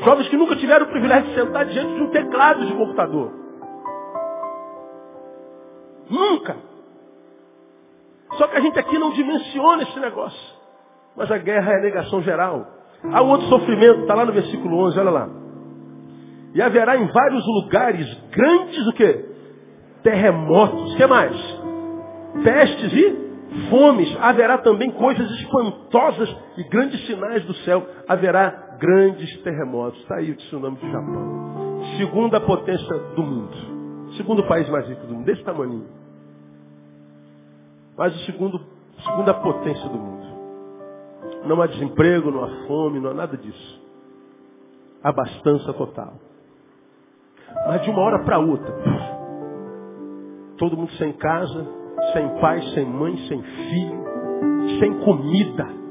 [0.04, 3.32] Jovens que nunca tiveram o privilégio de sentar diante de um teclado de computador.
[6.10, 6.58] Nunca.
[8.38, 10.56] Só que a gente aqui não dimensiona esse negócio.
[11.16, 12.68] Mas a guerra é a negação geral.
[13.04, 15.30] Há um outro sofrimento, está lá no versículo 11, olha lá.
[16.54, 19.26] E haverá em vários lugares grandes o quê?
[20.04, 20.94] Terremotos.
[20.94, 21.36] O que mais?
[22.44, 24.18] Pestes e fomes.
[24.22, 27.86] Haverá também coisas espantosas e grandes sinais do céu.
[28.08, 30.00] Haverá grandes terremotos.
[30.02, 31.82] Está aí o tsunami do Japão.
[31.98, 34.14] Segunda potência do mundo.
[34.18, 35.26] Segundo país mais rico do mundo.
[35.26, 35.86] Desse tamanho.
[37.98, 38.62] Mas o segundo,
[39.04, 40.26] segunda potência do mundo.
[41.46, 43.82] Não há desemprego, não há fome, não há nada disso.
[45.04, 46.14] Abastança total.
[47.68, 48.74] Mas de uma hora para outra,
[50.58, 51.68] todo mundo sem casa,
[52.14, 54.04] sem pai, sem mãe, sem filho,
[54.80, 55.85] sem comida.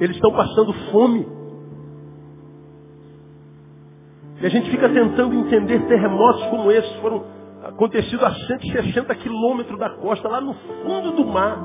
[0.00, 1.26] Eles estão passando fome.
[4.40, 7.24] E a gente fica tentando entender terremotos como esses foram
[7.64, 11.58] acontecidos a 160 quilômetros da costa, lá no fundo do mar.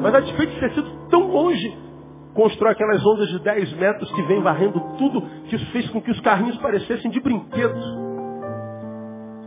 [0.00, 1.74] Mas a despeito de ter sido tão longe,
[2.34, 6.10] constrói aquelas ondas de 10 metros que vem varrendo tudo, que isso fez com que
[6.10, 7.84] os carrinhos parecessem de brinquedos.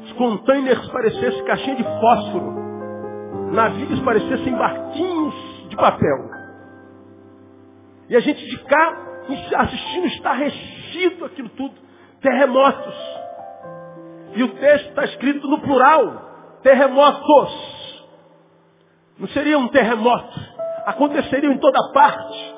[0.06, 2.70] Os containers parecessem caixinha de fósforo.
[3.52, 5.36] Navios parecessem barquinhos
[5.70, 6.39] de papel.
[8.10, 8.98] E a gente de cá,
[9.58, 11.76] assistindo, está rechido aquilo tudo.
[12.20, 12.96] Terremotos.
[14.36, 16.60] E o texto está escrito no plural.
[16.64, 17.70] Terremotos.
[19.20, 20.40] Não seria um terremoto.
[20.88, 22.56] Aconteceriam em toda parte.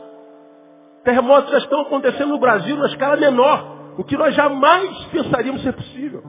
[1.04, 3.96] Terremotos já estão acontecendo no Brasil na escala menor.
[3.98, 6.24] O que nós jamais pensaríamos ser possível.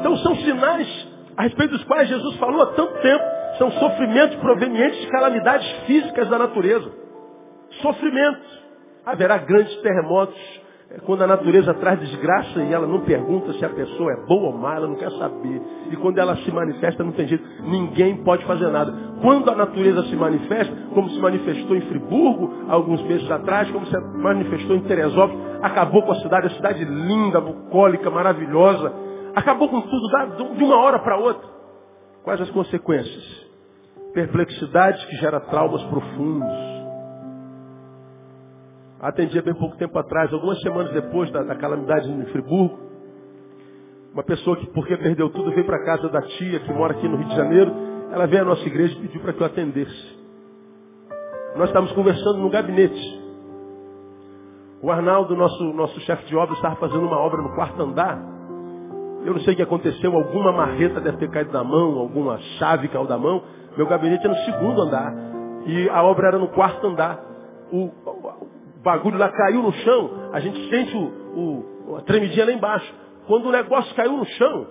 [0.00, 3.24] Então são sinais a respeito dos quais Jesus falou há tanto tempo.
[3.58, 7.01] São sofrimentos provenientes de calamidades físicas da natureza
[7.80, 8.62] sofrimento.
[9.04, 13.68] Haverá grandes terremotos é, quando a natureza traz desgraça e ela não pergunta se a
[13.70, 15.62] pessoa é boa ou má, ela não quer saber.
[15.90, 17.44] E quando ela se manifesta, não tem jeito.
[17.62, 18.92] Ninguém pode fazer nada.
[19.22, 23.98] Quando a natureza se manifesta, como se manifestou em Friburgo, alguns meses atrás, como se
[23.98, 28.92] manifestou em Teresópolis, acabou com a cidade, a cidade linda, bucólica, maravilhosa.
[29.34, 31.48] Acabou com tudo de uma hora para outra.
[32.22, 33.50] Quais as consequências?
[34.12, 36.71] Perplexidade que gera traumas profundos
[39.02, 42.78] atendia bem pouco tempo atrás, algumas semanas depois da, da calamidade em Friburgo.
[44.14, 47.16] Uma pessoa que, porque perdeu tudo, veio para casa da tia, que mora aqui no
[47.16, 47.72] Rio de Janeiro.
[48.12, 50.22] Ela veio à nossa igreja e pediu para que eu atendesse.
[51.56, 53.20] Nós estávamos conversando no gabinete.
[54.82, 58.18] O Arnaldo, nosso, nosso chefe de obra, estava fazendo uma obra no quarto andar.
[59.24, 62.88] Eu não sei o que aconteceu, alguma marreta deve ter caído da mão, alguma chave
[62.88, 63.42] caiu da mão.
[63.76, 65.14] Meu gabinete é no segundo andar.
[65.66, 67.20] E a obra era no quarto andar.
[67.72, 67.90] O
[68.82, 72.92] bagulho lá caiu no chão, a gente sente o, o, a tremidinha lá embaixo.
[73.26, 74.66] Quando o negócio caiu no chão,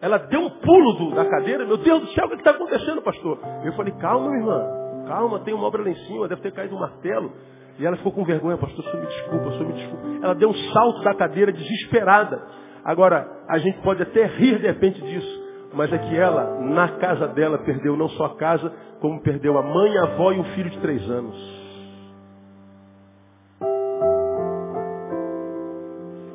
[0.00, 1.64] ela deu um pulo do, da cadeira.
[1.64, 3.38] Meu Deus do céu, o que está acontecendo, pastor?
[3.64, 4.82] Eu falei, calma, minha irmã.
[5.06, 7.32] Calma, tem uma obra lá em cima, deve ter caído um martelo.
[7.78, 10.06] E ela ficou com vergonha, pastor, só me desculpa, só me desculpa.
[10.22, 12.42] Ela deu um salto da cadeira desesperada.
[12.84, 17.28] Agora, a gente pode até rir de repente disso, mas é que ela, na casa
[17.28, 20.70] dela, perdeu não só a casa, como perdeu a mãe, a avó e um filho
[20.70, 21.61] de três anos.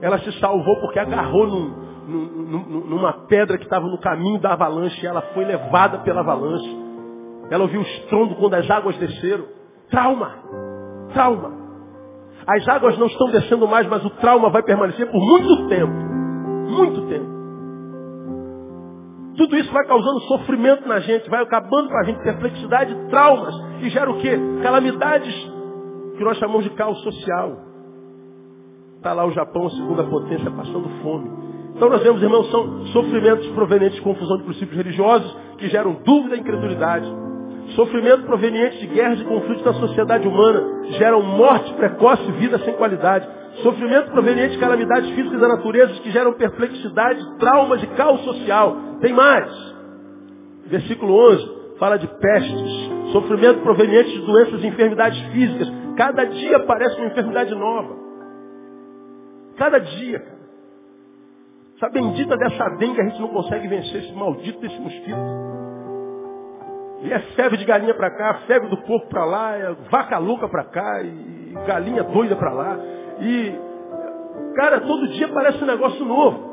[0.01, 5.03] Ela se salvou porque agarrou num, num, numa pedra que estava no caminho da avalanche
[5.03, 6.87] e ela foi levada pela avalanche.
[7.49, 9.45] Ela ouviu o estrondo quando as águas desceram.
[9.89, 10.31] Trauma!
[11.13, 11.57] Trauma!
[12.47, 15.93] As águas não estão descendo mais, mas o trauma vai permanecer por muito tempo.
[16.69, 17.37] Muito tempo.
[19.35, 23.89] Tudo isso vai causando sofrimento na gente, vai acabando com a gente, perplexidade, traumas, e
[23.89, 24.37] gera o quê?
[24.63, 25.33] Calamidades
[26.17, 27.66] que nós chamamos de caos social.
[29.07, 31.31] Está lá o Japão, a segunda potência, passando fome.
[31.73, 36.35] Então nós vemos, irmãos, são sofrimentos provenientes de confusão de princípios religiosos que geram dúvida
[36.35, 37.07] e incredulidade.
[37.73, 40.61] Sofrimento proveniente de guerras e conflitos na sociedade humana
[40.97, 43.25] geram morte precoce e vida sem qualidade.
[43.63, 48.75] Sofrimento proveniente de calamidades físicas da natureza que geram perplexidade, traumas e caos social.
[48.99, 49.49] Tem mais.
[50.65, 55.71] Versículo 11 fala de pestes, sofrimento proveniente de doenças e enfermidades físicas.
[55.95, 58.06] Cada dia aparece uma enfermidade nova.
[59.57, 60.37] Cada dia.
[61.75, 65.17] Essa bendita dessa dengue a gente não consegue vencer esse maldito desse mosquito.
[67.03, 70.47] E é febre de galinha para cá, febre do porco para lá, é vaca louca
[70.49, 72.79] para cá, e galinha doida para lá.
[73.19, 73.55] E,
[74.55, 76.47] cara, todo dia parece um negócio novo.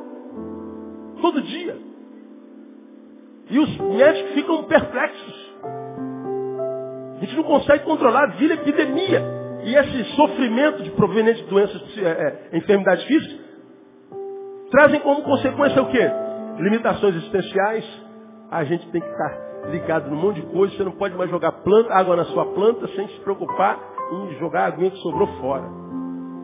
[1.23, 1.79] Todo dia.
[3.49, 5.55] E os médicos ficam perplexos.
[7.17, 9.44] A gente não consegue controlar, vira epidemia.
[9.65, 13.41] E esse sofrimento de proveniente de doenças, é, é, enfermidades físicas,
[14.71, 16.11] trazem como consequência o quê?
[16.59, 17.85] Limitações existenciais.
[18.51, 21.51] A gente tem que estar ligado num monte de coisa, você não pode mais jogar
[21.53, 23.81] planta, água na sua planta sem se preocupar
[24.13, 25.65] em jogar a aguinha que sobrou fora.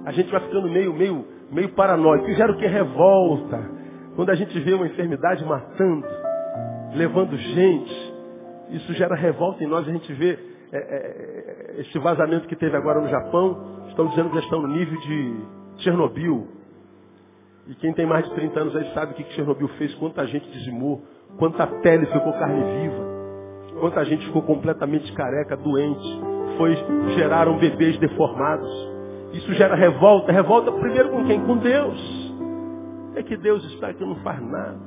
[0.06, 2.26] A gente vai ficando meio, meio, meio paranoico.
[2.28, 2.66] E gera o que?
[2.66, 3.70] Revolta.
[4.16, 6.06] Quando a gente vê uma enfermidade matando,
[6.94, 8.14] levando gente,
[8.70, 9.86] isso gera revolta em nós.
[9.86, 10.38] A gente vê
[10.72, 13.80] é, é, esse vazamento que teve agora no Japão.
[13.88, 15.40] Estão dizendo que já estão no nível de
[15.78, 16.48] Chernobyl.
[17.66, 20.50] E quem tem mais de 30 anos aí sabe o que Chernobyl fez, quanta gente
[20.50, 21.02] dizimou,
[21.38, 23.10] quanta pele ficou carne viva.
[23.80, 26.20] Quanta gente ficou completamente careca, doente.
[26.58, 26.76] Foi,
[27.14, 28.68] geraram bebês deformados.
[29.32, 30.32] Isso gera revolta.
[30.32, 31.40] Revolta primeiro com quem?
[31.46, 32.20] Com Deus.
[33.14, 34.78] É que Deus está aqui não faz nada.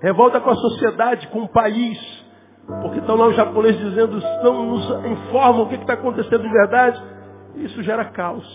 [0.00, 1.98] Revolta com a sociedade, com o país.
[2.82, 7.02] Porque estão lá os japoneses dizendo, não nos informam o que está acontecendo de verdade.
[7.56, 8.46] Isso gera caos.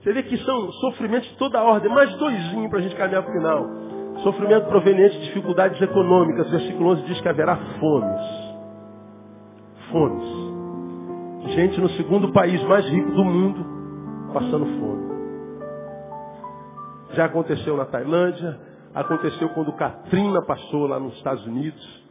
[0.00, 1.92] Você vê que são sofrimentos de toda ordem.
[1.92, 3.66] Mais doisinho para a gente caminhar para o final.
[4.22, 6.50] Sofrimento proveniente de dificuldades econômicas.
[6.50, 8.20] Versículo 11 diz que haverá fomes.
[9.90, 10.46] Fomes.
[11.54, 13.66] Gente no segundo país mais rico do mundo
[14.32, 15.06] passando fome.
[17.14, 18.60] Já aconteceu na Tailândia,
[18.94, 22.05] aconteceu quando Katrina passou lá nos Estados Unidos.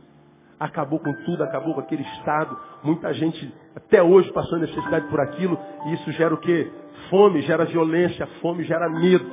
[0.60, 2.58] Acabou com tudo, acabou com aquele estado.
[2.84, 5.58] Muita gente até hoje passando necessidade por aquilo.
[5.88, 6.72] E isso gera o quê?
[7.10, 9.26] Fome, gera violência, fome gera medo.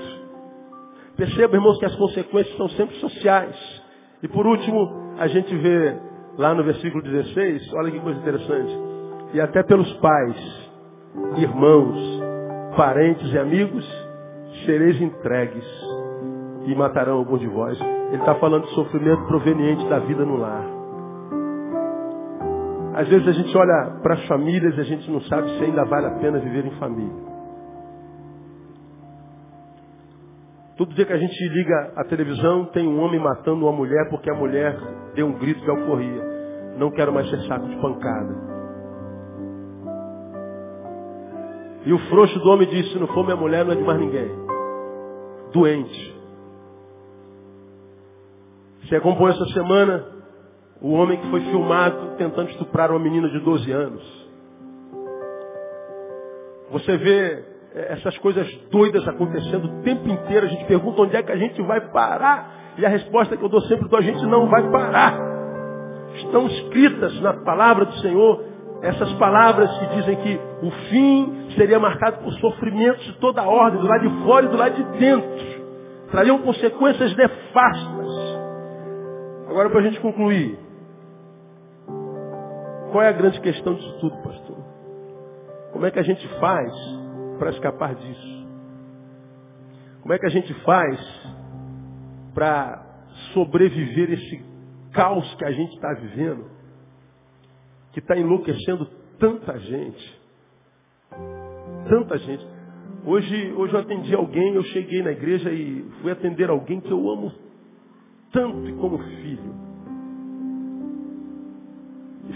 [1.17, 3.83] Perceba, irmãos, que as consequências são sempre sociais.
[4.23, 5.97] E por último, a gente vê
[6.39, 8.73] lá no versículo 16, olha que coisa interessante.
[9.35, 10.71] E até pelos pais,
[11.37, 12.23] irmãos,
[12.77, 13.85] parentes e amigos,
[14.65, 15.65] sereis entregues
[16.67, 17.79] e matarão alguns de vós.
[17.81, 20.72] Ele está falando de sofrimento proveniente da vida no lar.
[22.95, 25.85] Às vezes a gente olha para as famílias e a gente não sabe se ainda
[25.85, 27.33] vale a pena viver em família.
[30.77, 34.31] Todo dia que a gente liga a televisão, tem um homem matando uma mulher porque
[34.31, 34.77] a mulher
[35.15, 36.23] deu um grito de alforria.
[36.77, 38.53] Não quero mais ser saco de pancada.
[41.85, 43.99] E o frouxo do homem disse, se não for minha mulher, não é de mais
[43.99, 44.31] ninguém.
[45.53, 46.17] Doente.
[48.83, 50.12] Você acompanhou essa semana
[50.83, 54.23] o homem que foi filmado tentando estuprar uma menina de 12 anos.
[56.73, 60.47] Você vê essas coisas doidas acontecendo o tempo inteiro.
[60.47, 62.75] A gente pergunta onde é que a gente vai parar.
[62.77, 65.17] E a resposta que eu dou sempre é a gente não vai parar.
[66.17, 68.45] Estão escritas na palavra do Senhor
[68.83, 73.81] Essas palavras que dizem que o fim seria marcado por sofrimentos de toda a ordem,
[73.81, 75.63] do lado de fora e do lado de dentro.
[76.11, 78.09] Trariam consequências nefastas.
[79.49, 80.72] Agora, para a gente concluir.
[82.93, 84.57] Qual é a grande questão disso tudo, pastor?
[85.73, 86.73] Como é que a gente faz
[87.39, 88.47] para escapar disso?
[90.03, 91.01] Como é que a gente faz
[92.35, 92.85] para
[93.33, 94.45] sobreviver esse
[94.93, 96.63] caos que a gente está vivendo?
[97.93, 98.87] que está enlouquecendo
[99.19, 100.21] tanta gente.
[101.89, 102.47] Tanta gente.
[103.05, 107.11] Hoje, hoje eu atendi alguém, eu cheguei na igreja e fui atender alguém que eu
[107.11, 107.33] amo
[108.33, 109.72] tanto e como filho.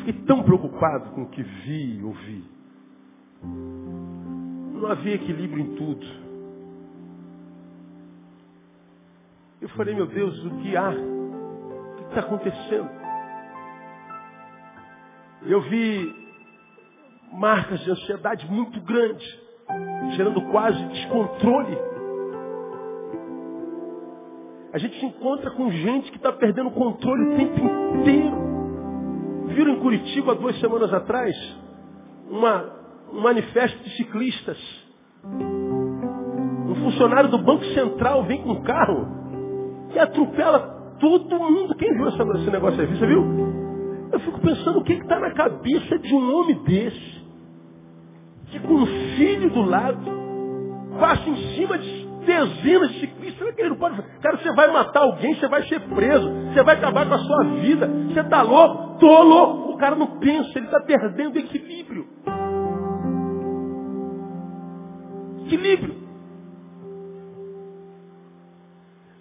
[0.06, 2.44] Fiquei tão preocupado com o que vi e ouvi.
[3.42, 6.06] Não havia equilíbrio em tudo.
[9.60, 10.90] Eu falei, meu Deus, o que há?
[10.90, 12.88] O que está acontecendo?
[15.42, 16.14] Eu vi
[17.32, 19.26] marcas de ansiedade muito grandes,
[20.14, 21.76] gerando quase descontrole.
[24.72, 27.60] A gente se encontra com gente que está perdendo o controle o tempo
[27.98, 28.55] inteiro.
[29.46, 31.34] Viram em Curitiba, duas semanas atrás,
[32.28, 32.64] uma,
[33.12, 34.58] um manifesto de ciclistas.
[35.24, 39.06] Um funcionário do Banco Central vem com um carro
[39.94, 41.74] e atropela todo mundo.
[41.76, 42.86] Quem viu essa, esse negócio aí?
[42.86, 43.24] Você viu?
[44.12, 47.24] Eu fico pensando o que está na cabeça de um homem desse,
[48.46, 48.86] que com um
[49.16, 50.04] filho do lado,
[50.98, 53.06] passa em cima de dezenas de
[53.52, 54.02] que ele não pode?
[54.20, 57.44] Cara, você vai matar alguém, você vai ser preso, você vai acabar com a sua
[57.60, 57.86] vida.
[57.86, 58.98] Você está louco?
[58.98, 59.72] Tô louco.
[59.72, 62.06] O cara não pensa, ele está perdendo equilíbrio.
[65.44, 65.94] Equilíbrio.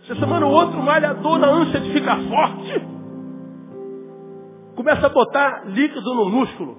[0.04, 2.96] Essa semana o outro malhador na ânsia de ficar forte
[4.76, 6.78] Começa a botar líquido no músculo.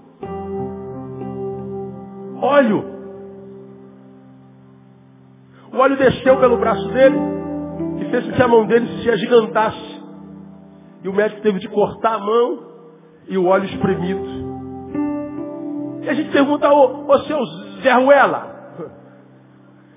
[2.42, 2.95] Óleo.
[5.76, 7.18] O óleo desceu pelo braço dele
[8.00, 10.02] e fez com que a mão dele se agigantasse.
[11.04, 12.58] E o médico teve de cortar a mão
[13.28, 14.24] e o óleo espremido.
[16.02, 17.38] E a gente pergunta, ô, ô seu
[17.82, 18.56] Zé Ruela,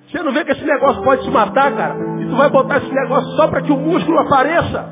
[0.05, 1.95] você não vê que esse negócio pode te matar, cara?
[2.19, 4.85] E tu vai botar esse negócio só para que o músculo apareça?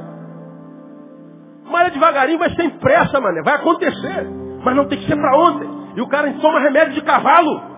[1.70, 3.42] Malha devagarinho, vai sem pressa, mané.
[3.44, 4.26] Vai acontecer.
[4.64, 5.70] Mas não tem que ser para ontem.
[5.98, 7.77] E o cara toma remédio de cavalo.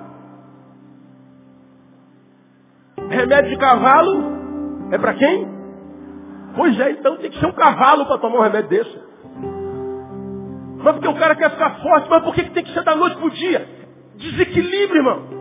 [3.10, 4.24] Remédio de cavalo
[4.92, 5.48] é para quem?
[6.56, 9.00] Pois é, então tem que ser um cavalo para tomar um remédio desse.
[10.78, 13.18] Mas porque o cara quer ficar forte, mas por que tem que ser da noite
[13.18, 13.68] para o dia?
[14.18, 15.40] Desequilíbrio, irmão.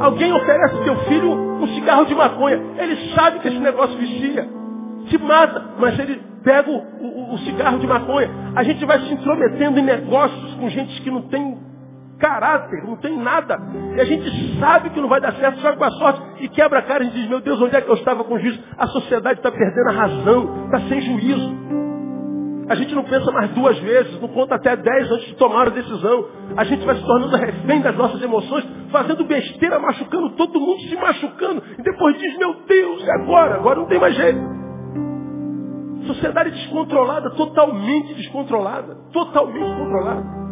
[0.00, 2.60] Alguém oferece ao seu filho um cigarro de maconha.
[2.78, 4.48] Ele sabe que esse negócio vicia
[5.06, 8.28] te mata, mas ele pega o, o, o, cigarro de maconha.
[8.54, 11.58] A gente vai se intrometendo em negócios com gente que não tem
[12.18, 13.58] caráter, não tem nada.
[13.96, 16.80] E a gente sabe que não vai dar certo, só com a sorte, e quebra
[16.80, 18.62] a cara e diz, meu Deus, onde é que eu estava com juízo?
[18.78, 21.66] A sociedade está perdendo a razão, está sem juízo.
[22.68, 25.70] A gente não pensa mais duas vezes, não conta até dez antes de tomar a
[25.70, 26.26] decisão.
[26.56, 30.96] A gente vai se tornando refém das nossas emoções, fazendo besteira, machucando todo mundo, se
[30.96, 31.62] machucando.
[31.78, 33.54] E depois diz, meu Deus, e agora?
[33.54, 34.40] Agora não tem mais jeito.
[36.08, 38.96] Sociedade descontrolada, totalmente descontrolada.
[39.12, 40.45] Totalmente descontrolada.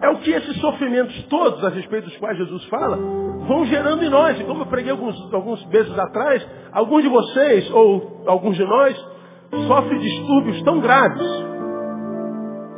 [0.00, 4.08] É o que esses sofrimentos todos, a respeito dos quais Jesus fala, vão gerando em
[4.08, 4.38] nós.
[4.38, 8.96] E como eu preguei alguns, alguns meses atrás, alguns de vocês, ou alguns de nós,
[9.66, 11.26] sofrem distúrbios tão graves.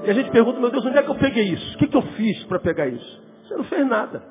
[0.05, 1.75] E a gente pergunta, meu Deus, onde é que eu peguei isso?
[1.75, 3.23] O que, que eu fiz para pegar isso?
[3.45, 4.23] Você não fez nada.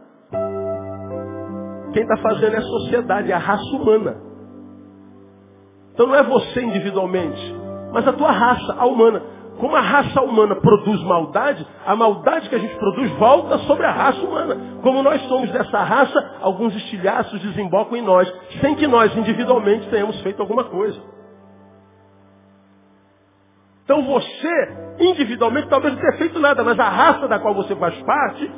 [1.93, 4.17] Quem está fazendo é a sociedade, é a raça humana.
[5.93, 7.55] Então não é você individualmente,
[7.91, 9.21] mas a tua raça, a humana.
[9.59, 13.91] Como a raça humana produz maldade, a maldade que a gente produz volta sobre a
[13.91, 14.55] raça humana.
[14.81, 20.19] Como nós somos dessa raça, alguns estilhaços desembocam em nós, sem que nós individualmente tenhamos
[20.21, 20.97] feito alguma coisa.
[23.83, 28.01] Então você, individualmente, talvez não tenha feito nada, mas a raça da qual você faz
[28.03, 28.49] parte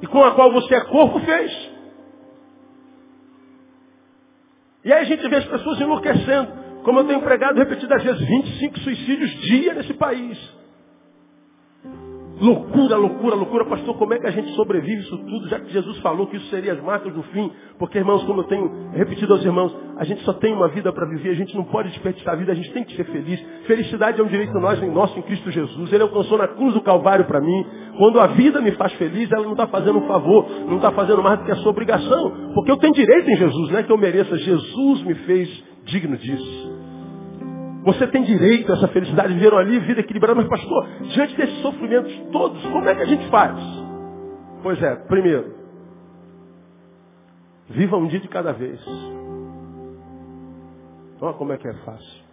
[0.00, 1.70] e com a qual você é corpo fez.
[4.84, 6.59] E aí a gente vê as pessoas enlouquecendo.
[6.84, 10.60] Como eu tenho pregado repetidas vezes, 25 suicídios dia nesse país.
[12.40, 13.64] Loucura, loucura, loucura.
[13.66, 16.46] Pastor, como é que a gente sobrevive isso tudo, já que Jesus falou que isso
[16.46, 17.52] seria as marcas do fim?
[17.78, 21.06] Porque, irmãos, como eu tenho repetido aos irmãos, a gente só tem uma vida para
[21.06, 23.38] viver, a gente não pode desperdiçar a vida, a gente tem que ser feliz.
[23.66, 25.92] Felicidade é um direito nosso, nosso em Cristo Jesus.
[25.92, 27.66] Ele alcançou na cruz do Calvário para mim.
[27.98, 31.22] Quando a vida me faz feliz, ela não está fazendo um favor, não está fazendo
[31.22, 32.52] mais do que a sua obrigação.
[32.54, 34.34] Porque eu tenho direito em Jesus, não é que eu mereça.
[34.38, 36.80] Jesus me fez digno disso.
[37.84, 42.12] Você tem direito a essa felicidade, viveram ali, vida equilibrada, mas pastor, diante desses sofrimentos
[42.30, 43.58] todos, como é que a gente faz?
[44.62, 45.54] Pois é, primeiro,
[47.68, 48.80] viva um dia de cada vez.
[51.20, 52.24] Olha como é que é fácil.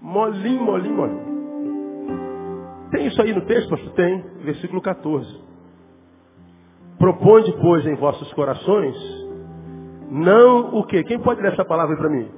[0.00, 1.36] Molinho, molinho, molinho.
[2.90, 3.92] Tem isso aí no texto, pastor?
[3.92, 5.44] Tem, versículo 14.
[6.98, 8.96] Propõe, pois, em vossos corações,
[10.10, 11.02] não o quê?
[11.04, 12.30] Quem pode ler essa palavra para mim?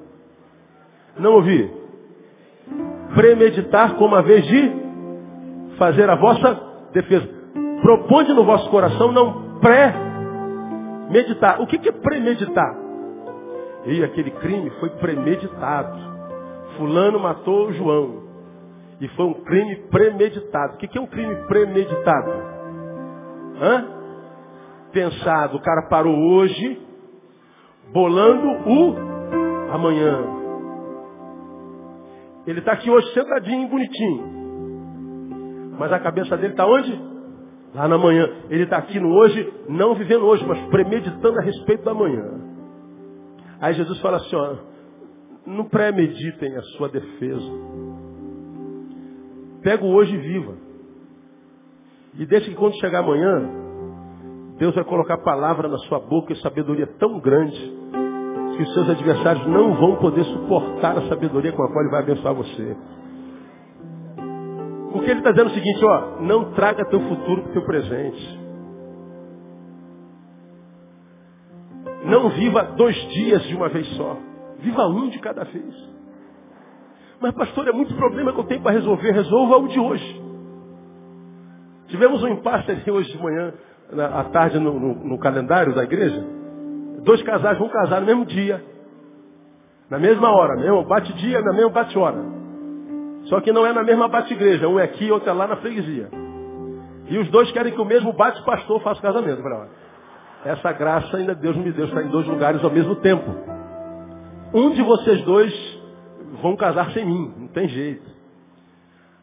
[1.19, 1.71] Não ouvi.
[3.15, 4.73] Premeditar como a vez de
[5.77, 6.61] fazer a vossa
[6.93, 7.29] defesa.
[7.83, 11.63] Propõe no vosso coração, não pré-meditar.
[11.63, 12.77] O que, que é premeditar?
[13.87, 15.99] E aquele crime foi premeditado.
[16.77, 18.29] Fulano matou João.
[19.01, 20.75] E foi um crime premeditado.
[20.75, 22.31] O que é um crime premeditado?
[23.61, 23.87] Hã?
[24.93, 25.57] Pensado.
[25.57, 26.79] O cara parou hoje,
[27.93, 28.97] bolando o
[29.73, 30.38] amanhã.
[32.49, 34.25] Ele está aqui hoje sentadinho, bonitinho.
[35.79, 36.99] Mas a cabeça dele está onde?
[37.75, 38.27] Lá na manhã.
[38.49, 42.25] Ele está aqui no hoje, não vivendo hoje, mas premeditando a respeito da manhã.
[43.61, 44.57] Aí Jesus fala assim, ó,
[45.45, 47.53] não premeditem a sua defesa.
[49.63, 50.55] Pega o hoje e viva.
[52.19, 53.47] E deixa que quando chegar amanhã,
[54.57, 57.78] Deus vai colocar palavra na sua boca e sabedoria tão grande
[58.59, 62.03] que os seus adversários não vão poder suportar a sabedoria com a qual ele vai
[62.03, 62.77] abençoar você.
[64.91, 68.41] Porque ele está dizendo o seguinte, ó, não traga teu futuro para o teu presente.
[72.05, 74.17] Não viva dois dias de uma vez só.
[74.59, 75.89] Viva um de cada vez.
[77.21, 79.13] Mas, pastor, é muito problema que eu tenho para resolver.
[79.13, 80.23] Resolva o de hoje.
[81.87, 83.55] Tivemos um impasse aqui hoje de manhã,
[84.17, 86.38] à tarde, no, no, no calendário da igreja.
[87.03, 88.63] Dois casais vão casar no mesmo dia.
[89.91, 92.19] Na mesma hora, mesmo bate-dia, na mesma bate-hora.
[93.25, 94.69] Só que não é na mesma bate-igreja.
[94.69, 96.09] Um é aqui, outro é lá na freguesia.
[97.09, 99.43] E os dois querem que o mesmo bate-pastor faça o casamento.
[100.45, 103.35] essa graça ainda Deus me deu, está em dois lugares ao mesmo tempo.
[104.53, 105.53] Um de vocês dois
[106.43, 108.09] vão casar sem mim, não tem jeito.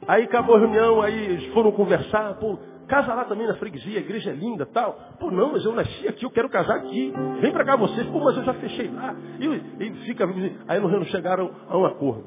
[0.08, 4.02] Aí acabou a reunião, aí eles foram conversar, pô, casa lá também na freguesia, a
[4.02, 4.98] igreja é linda tal.
[5.20, 7.14] Pô, não, mas eu nasci aqui, eu quero casar aqui.
[7.42, 9.16] Vem para cá vocês, pô, mas eu já fechei lá.
[9.40, 10.26] E, e fica,
[10.68, 12.26] aí no reino chegaram a um acordo.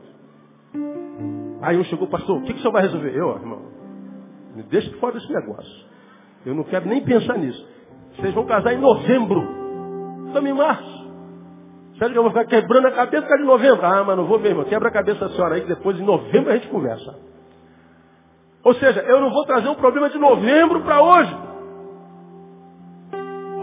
[1.63, 3.15] Aí um chegou, pastor, o que, que o senhor vai resolver?
[3.15, 3.63] Eu, irmão,
[4.55, 5.87] me deixa fora desse negócio.
[6.47, 7.67] Eu não quero nem pensar nisso.
[8.17, 9.41] Vocês vão casar em novembro.
[10.29, 10.99] Estamos em março.
[11.99, 13.85] Sério que eu vou ficar quebrando a cabeça de novembro?
[13.85, 14.65] Ah, mas não vou mesmo.
[14.65, 17.28] Quebra a cabeça da senhora aí que depois em novembro a gente conversa.
[18.65, 21.37] Ou seja, eu não vou trazer um problema de novembro para hoje.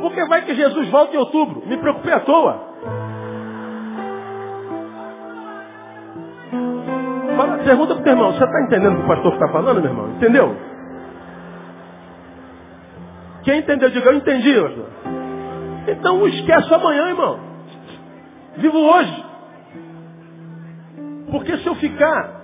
[0.02, 1.64] Porque vai que Jesus volta em outubro.
[1.66, 2.76] Me preocupei à toa.
[7.36, 9.92] Fala, pergunta para o irmão, você está entendendo o que o pastor está falando, meu
[9.92, 10.10] irmão?
[10.12, 10.56] Entendeu?
[13.44, 14.86] Quem entendeu, diga, eu entendi, pastor.
[15.88, 17.40] Então esquece amanhã, irmão.
[18.58, 19.26] Vivo hoje.
[21.30, 22.35] Porque se eu ficar,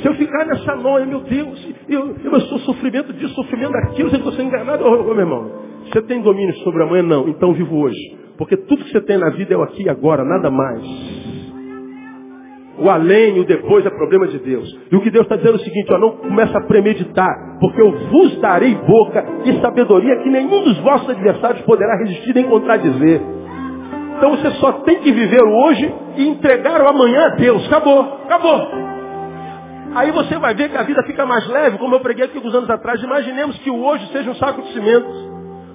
[0.00, 4.16] se eu ficar nessa noia, meu Deus, eu, eu sou sofrimento disso, sofrimento daquilo, você
[4.16, 5.50] estou sendo enganado, meu irmão.
[5.84, 7.02] Você tem domínio sobre amanhã?
[7.02, 7.28] Não.
[7.28, 8.18] Então vivo hoje.
[8.38, 10.82] Porque tudo que você tem na vida é o aqui e agora, nada mais.
[12.78, 14.66] O além e o depois é problema de Deus.
[14.90, 17.80] E o que Deus está dizendo é o seguinte, ó, não começa a premeditar, porque
[17.80, 23.20] eu vos darei boca e sabedoria que nenhum dos vossos adversários poderá resistir nem contradizer.
[24.16, 27.66] Então você só tem que viver o hoje e entregar o amanhã a Deus.
[27.66, 28.91] Acabou, acabou.
[29.94, 32.54] Aí você vai ver que a vida fica mais leve, como eu preguei aqui alguns
[32.54, 33.02] anos atrás.
[33.02, 35.08] Imaginemos que o hoje seja um saco de cimento,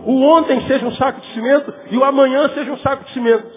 [0.06, 3.48] o ontem seja um saco de cimento e o amanhã seja um saco de cimento.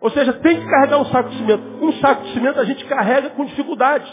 [0.00, 1.62] Ou seja, tem que carregar um saco de cimento.
[1.80, 4.06] Um saco de cimento a gente carrega com dificuldade.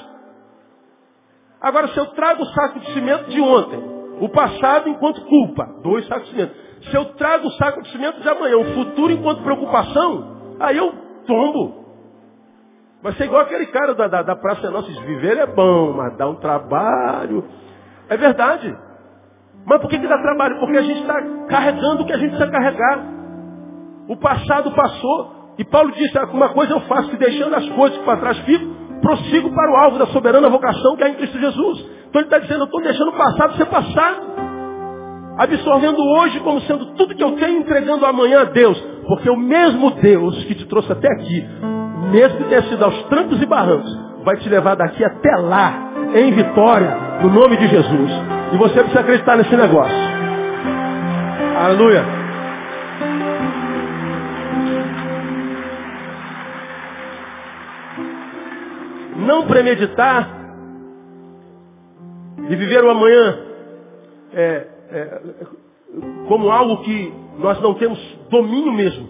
[1.61, 3.79] Agora, se eu trago o saco de cimento de ontem,
[4.19, 6.55] o passado enquanto culpa, dois sacos de cimento.
[6.89, 10.93] Se eu trago o saco de cimento de amanhã, o futuro enquanto preocupação, aí eu
[11.25, 11.82] tombo.
[13.03, 16.25] Vai ser igual aquele cara da, da, da Praça Nossa, viver é bom, mas dá
[16.25, 17.43] um trabalho.
[18.07, 18.73] É verdade.
[19.65, 20.57] Mas por que, que dá trabalho?
[20.61, 23.05] Porque a gente está carregando o que a gente precisa carregar.
[24.07, 25.53] O passado passou.
[25.57, 28.37] E Paulo disse, ah, uma coisa eu faço, que deixando as coisas que para trás
[28.39, 28.65] fico,
[29.01, 31.79] prossigo para o alvo da soberana vocação que é em Cristo Jesus.
[32.07, 34.33] Então ele está dizendo, eu estou deixando o passado ser passado
[35.37, 38.79] absorvendo hoje como sendo tudo que eu tenho, entregando amanhã a Deus.
[39.07, 41.45] Porque o mesmo Deus que te trouxe até aqui,
[42.13, 46.31] mesmo que tenha sido aos trancos e barrancos, vai te levar daqui até lá, em
[46.31, 48.11] vitória, no nome de Jesus.
[48.53, 49.97] E você precisa acreditar nesse negócio.
[51.57, 52.23] Aleluia.
[59.23, 60.29] não premeditar
[62.49, 63.39] e viver o amanhã
[64.33, 65.21] é, é,
[66.27, 67.99] como algo que nós não temos
[68.29, 69.09] domínio mesmo.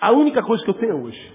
[0.00, 1.34] A única coisa que eu tenho hoje.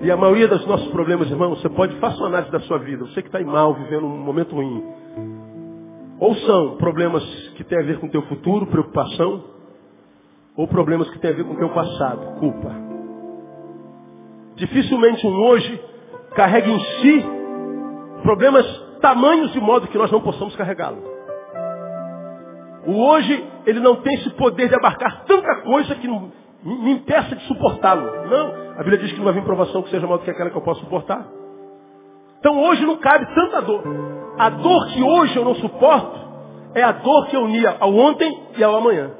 [0.00, 3.04] E a maioria dos nossos problemas, irmãos, você pode análise da sua vida.
[3.06, 4.84] Você que está mal, vivendo um momento ruim.
[6.20, 7.22] Ou são problemas
[7.56, 9.44] que têm a ver com o teu futuro, preocupação,
[10.54, 12.70] ou problemas que têm a ver com o teu passado, culpa.
[14.56, 15.80] Dificilmente um hoje
[16.34, 17.24] carrega em si
[18.22, 18.66] problemas
[19.00, 21.02] tamanhos de modo que nós não possamos carregá-lo.
[22.86, 26.06] O hoje, ele não tem esse poder de abarcar tanta coisa que
[26.66, 28.28] me impeça de suportá-lo.
[28.28, 28.66] Não.
[28.74, 30.56] A Bíblia diz que não vai vir provação que seja maior do que aquela que
[30.56, 31.26] eu posso suportar.
[32.40, 33.82] Então hoje não cabe tanta dor.
[34.38, 36.18] A dor que hoje eu não suporto
[36.74, 39.12] é a dor que eu unia ao ontem e ao amanhã.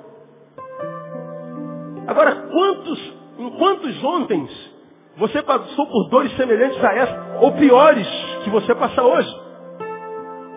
[2.07, 4.77] Agora, quantos, em quantos ontens
[5.17, 8.07] você passou por dores semelhantes a essa, ou piores
[8.45, 9.46] que você passa hoje?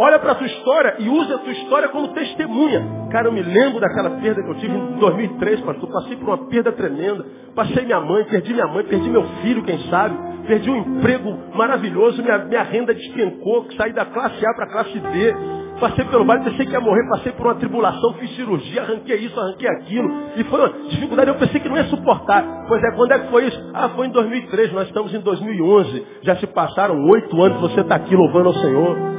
[0.02, 3.10] Olha para a tua história e usa a tua história como testemunha.
[3.12, 5.92] Cara, eu me lembro daquela perda que eu tive em 2003, pastor.
[5.92, 7.26] Passei por uma perda tremenda.
[7.54, 10.16] Passei minha mãe, perdi minha mãe, perdi meu filho, quem sabe.
[10.48, 14.98] Perdi um emprego maravilhoso, minha, minha renda despencou, saí da classe A para a classe
[14.98, 15.36] D.
[15.82, 19.38] Passei pelo baile, pensei que ia morrer, passei por uma tribulação, fiz cirurgia, arranquei isso,
[19.38, 20.10] arranquei aquilo.
[20.38, 22.66] E foi uma dificuldade, eu pensei que não ia suportar.
[22.70, 23.72] Pois é, quando é que foi isso?
[23.74, 26.08] Ah, foi em 2003, nós estamos em 2011.
[26.22, 29.19] Já se passaram oito anos, você está aqui louvando ao Senhor.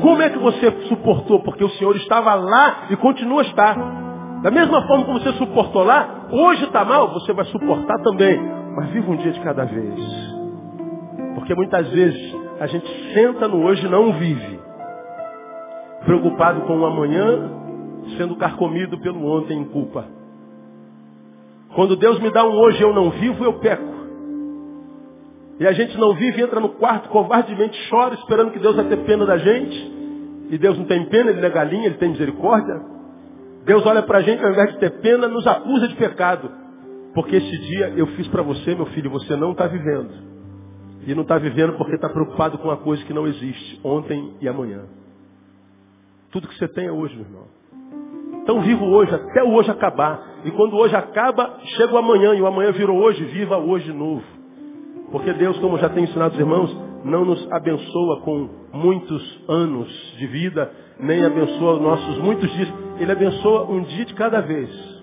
[0.00, 1.40] Como é que você suportou?
[1.40, 3.76] Porque o Senhor estava lá e continua a estar.
[4.42, 8.38] Da mesma forma como você suportou lá, hoje está mal, você vai suportar também.
[8.76, 9.94] Mas viva um dia de cada vez.
[11.34, 14.60] Porque muitas vezes a gente senta no hoje e não vive.
[16.04, 17.50] Preocupado com o amanhã,
[18.18, 20.04] sendo carcomido pelo ontem em culpa.
[21.74, 24.03] Quando Deus me dá um hoje eu não vivo, eu peco.
[25.58, 28.96] E a gente não vive, entra no quarto, covardemente chora, esperando que Deus vai ter
[29.04, 29.94] pena da gente.
[30.50, 32.74] E Deus não tem pena, Ele é galinha, Ele tem misericórdia.
[33.64, 36.50] Deus olha para a gente, ao invés de ter pena, nos acusa de pecado.
[37.14, 40.10] Porque esse dia eu fiz para você, meu filho, você não está vivendo.
[41.06, 44.48] E não está vivendo porque está preocupado com uma coisa que não existe, ontem e
[44.48, 44.82] amanhã.
[46.32, 47.44] Tudo que você tem é hoje, meu irmão.
[48.42, 50.40] Então vivo hoje, até o hoje acabar.
[50.44, 54.33] E quando hoje acaba, chega o amanhã, e o amanhã virou hoje, viva hoje novo.
[55.10, 59.88] Porque Deus, como já tenho ensinado os irmãos, não nos abençoa com muitos anos
[60.18, 62.72] de vida, nem abençoa nossos muitos dias.
[62.98, 64.94] Ele abençoa um dia de cada vez.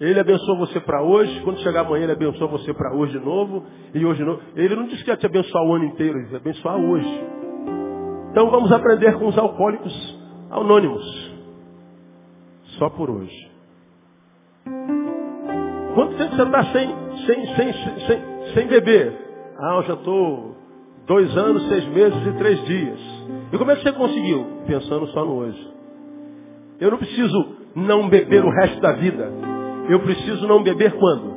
[0.00, 3.64] Ele abençoa você para hoje, quando chegar amanhã ele abençoa você para hoje de novo,
[3.94, 4.42] e hoje de novo.
[4.56, 7.24] Ele não disse que ia te abençoar o ano inteiro, ele vai abençoar hoje.
[8.30, 10.18] Então vamos aprender com os alcoólicos
[10.50, 11.32] anônimos.
[12.78, 13.50] Só por hoje.
[15.94, 17.72] Quanto tempo você está sem, sem, sem,
[18.06, 19.12] sem, sem beber?
[19.58, 20.56] Ah, eu já estou
[21.06, 22.98] dois anos, seis meses e três dias.
[23.52, 24.46] E como é que você conseguiu?
[24.66, 25.74] Pensando só no hoje.
[26.80, 29.30] Eu não preciso não beber o resto da vida.
[29.88, 31.34] Eu preciso não beber quando?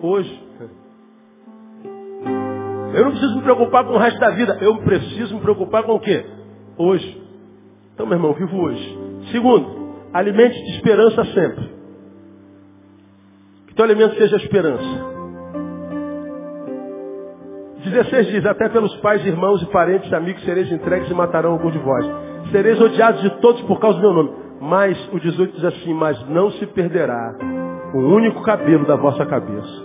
[0.00, 0.42] Hoje.
[2.94, 4.58] Eu não preciso me preocupar com o resto da vida.
[4.60, 6.24] Eu preciso me preocupar com o quê?
[6.78, 7.22] Hoje.
[7.92, 8.98] Então, meu irmão, vivo hoje.
[9.32, 11.70] Segundo, alimente de esperança sempre.
[13.74, 15.14] Teu alimento seja a esperança.
[17.84, 21.78] 16 diz, até pelos pais, irmãos e parentes, amigos, sereis entregues e matarão algum de
[21.78, 22.06] vós.
[22.50, 24.44] Sereis odiados de todos por causa do meu nome.
[24.60, 27.34] Mas o 18 diz assim, mas não se perderá
[27.92, 29.84] o único cabelo da vossa cabeça.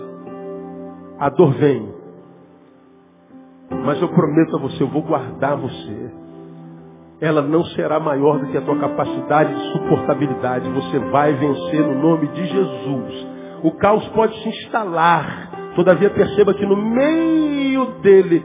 [1.18, 1.92] A dor vem.
[3.84, 6.10] Mas eu prometo a você, eu vou guardar você.
[7.20, 10.68] Ela não será maior do que a tua capacidade de suportabilidade.
[10.70, 13.29] Você vai vencer no nome de Jesus.
[13.62, 15.50] O caos pode se instalar.
[15.74, 18.44] Todavia perceba que no meio dele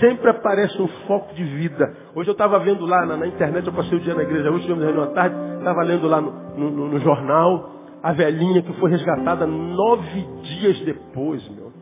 [0.00, 1.94] sempre aparece um foco de vida.
[2.14, 4.62] Hoje eu estava vendo lá na, na, internet, eu passei o dia na igreja, hoje
[4.62, 7.70] tivemos reunião à tarde, estava lendo lá no, no, no, jornal
[8.02, 11.72] a velhinha que foi resgatada nove dias depois, meu.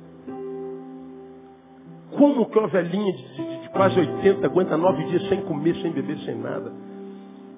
[2.16, 5.90] Como que uma velhinha de, de, de quase 80 aguenta nove dias sem comer, sem
[5.90, 6.72] beber, sem nada?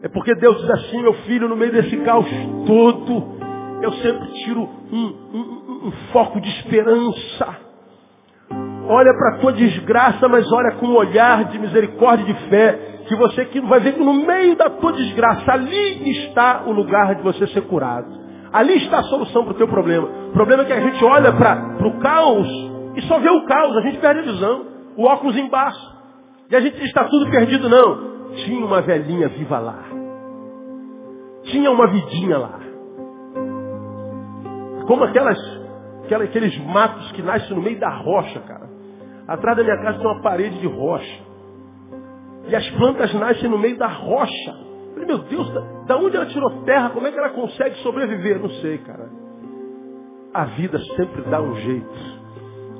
[0.02, 2.26] É porque Deus diz assim, meu filho, no meio desse caos
[2.66, 3.43] todo,
[3.84, 7.56] eu sempre tiro um, um, um foco de esperança.
[8.88, 12.78] Olha para a tua desgraça, mas olha com um olhar de misericórdia e de fé,
[13.06, 17.14] que você que vai ver que no meio da tua desgraça, ali está o lugar
[17.14, 18.08] de você ser curado.
[18.52, 20.08] Ali está a solução para o teu problema.
[20.28, 22.48] O problema é que a gente olha para o caos
[22.96, 24.66] e só vê o caos, a gente perde a visão.
[24.96, 25.94] O óculos embaixo.
[26.50, 28.30] E a gente está tudo perdido, não.
[28.36, 29.84] Tinha uma velhinha viva lá.
[31.44, 32.63] Tinha uma vidinha lá
[34.86, 35.38] como aquelas
[36.22, 38.68] aqueles matos que nascem no meio da rocha, cara.
[39.26, 41.22] Atrás da minha casa tem uma parede de rocha.
[42.46, 44.50] E as plantas nascem no meio da rocha.
[44.50, 46.90] Eu falei, meu Deus, da, da onde ela tirou terra?
[46.90, 48.38] Como é que ela consegue sobreviver?
[48.38, 49.08] Não sei, cara.
[50.32, 52.22] A vida sempre dá um jeito.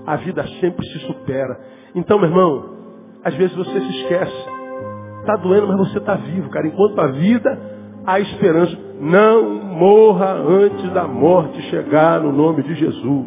[0.07, 1.59] A vida sempre se supera.
[1.95, 2.75] Então, meu irmão,
[3.25, 4.49] às vezes você se esquece.
[5.21, 6.67] Está doendo, mas você está vivo, cara.
[6.67, 7.59] Enquanto a vida,
[8.05, 8.77] há esperança.
[9.01, 9.43] Não
[9.75, 13.27] morra antes da morte chegar no nome de Jesus.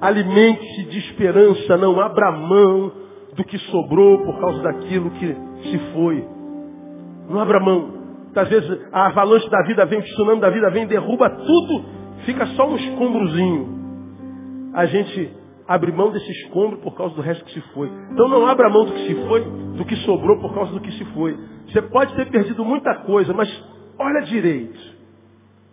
[0.00, 2.90] Alimente-se de esperança, não abra mão
[3.36, 5.36] do que sobrou por causa daquilo que
[5.70, 6.24] se foi.
[7.28, 8.00] Não abra mão.
[8.34, 11.84] Às vezes a avalanche da vida vem, o tsunami da vida vem, derruba tudo,
[12.24, 13.80] fica só um escombrozinho.
[14.72, 15.32] A gente
[15.68, 17.90] abre mão desse escombro por causa do resto que se foi.
[18.12, 19.44] Então não abra mão do que se foi,
[19.76, 21.36] do que sobrou por causa do que se foi.
[21.66, 23.48] Você pode ter perdido muita coisa, mas
[24.00, 24.78] olha direito.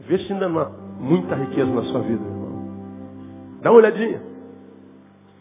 [0.01, 0.69] Vê se ainda não há
[0.99, 2.47] muita riqueza na sua vida, irmão.
[3.61, 4.21] Dá uma olhadinha.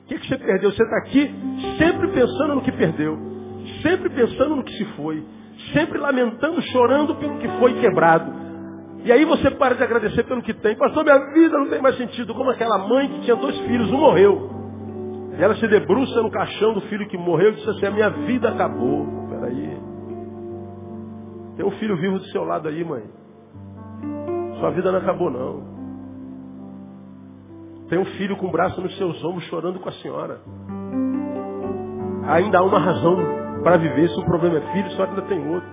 [0.05, 0.71] O que, que você perdeu?
[0.71, 1.35] Você está aqui
[1.79, 3.19] sempre pensando no que perdeu.
[3.83, 5.23] Sempre pensando no que se foi.
[5.73, 8.33] Sempre lamentando, chorando pelo que foi quebrado.
[9.05, 10.77] E aí você para de agradecer pelo que tem.
[10.77, 12.35] Pastor, minha vida não tem mais sentido.
[12.35, 14.51] Como aquela mãe que tinha dois filhos, um morreu.
[15.39, 18.11] E ela se debruça no caixão do filho que morreu e diz assim, a minha
[18.11, 19.07] vida acabou.
[19.29, 19.77] Peraí.
[21.57, 23.03] Tem um filho vivo do seu lado aí, mãe.
[24.61, 25.77] Sua vida não acabou, não.
[27.89, 30.41] Tem um filho com o braço nos seus ombros chorando com a senhora.
[32.29, 33.17] Ainda há uma razão
[33.63, 34.09] para viver.
[34.09, 35.69] Se o problema é filho, a senhora ainda tem outro.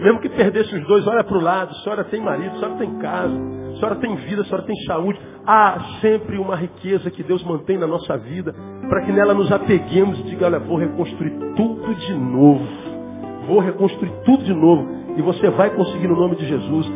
[0.00, 1.72] Mesmo que perdesse os dois, olha para o lado.
[1.72, 4.76] A senhora tem marido, a senhora tem casa, a senhora tem vida, a senhora tem
[4.86, 5.20] saúde.
[5.46, 8.54] Há sempre uma riqueza que Deus mantém na nossa vida
[8.88, 12.85] para que nela nos apeguemos e diga, olha, vou reconstruir tudo de novo
[13.46, 14.88] vou reconstruir tudo de novo.
[15.16, 16.86] E você vai conseguir no nome de Jesus.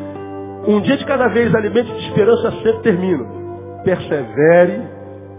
[0.67, 3.25] Um dia de cada vez, alimente de esperança sempre termina.
[3.83, 4.83] Persevere,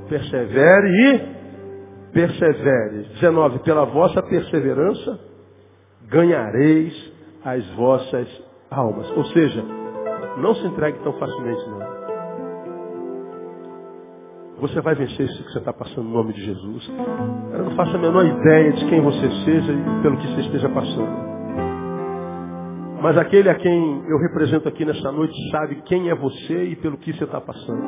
[0.09, 3.03] persevere e persevere.
[3.13, 3.59] 19.
[3.59, 5.19] Pela vossa perseverança
[6.09, 7.13] ganhareis
[7.45, 8.27] as vossas
[8.69, 9.09] almas.
[9.15, 9.63] Ou seja,
[10.37, 11.90] não se entregue tão facilmente não.
[14.61, 16.87] Você vai vencer isso que você está passando no nome de Jesus.
[17.51, 20.69] Eu não faço a menor ideia de quem você seja e pelo que você esteja
[20.69, 21.31] passando.
[23.01, 26.95] Mas aquele a quem eu represento aqui nessa noite sabe quem é você e pelo
[26.99, 27.81] que você está passando.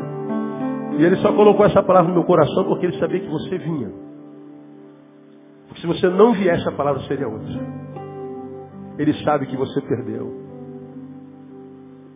[0.98, 3.92] E ele só colocou essa palavra no meu coração porque ele sabia que você vinha.
[5.68, 7.54] Porque se você não viesse, a palavra seria outra.
[8.98, 10.42] Ele sabe que você perdeu.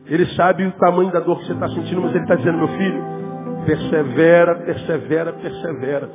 [0.08, 2.70] Ele sabe o tamanho da dor que você está sentindo, mas ele está dizendo, meu
[2.70, 3.17] filho,
[3.68, 6.10] Persevera, persevera, persevera.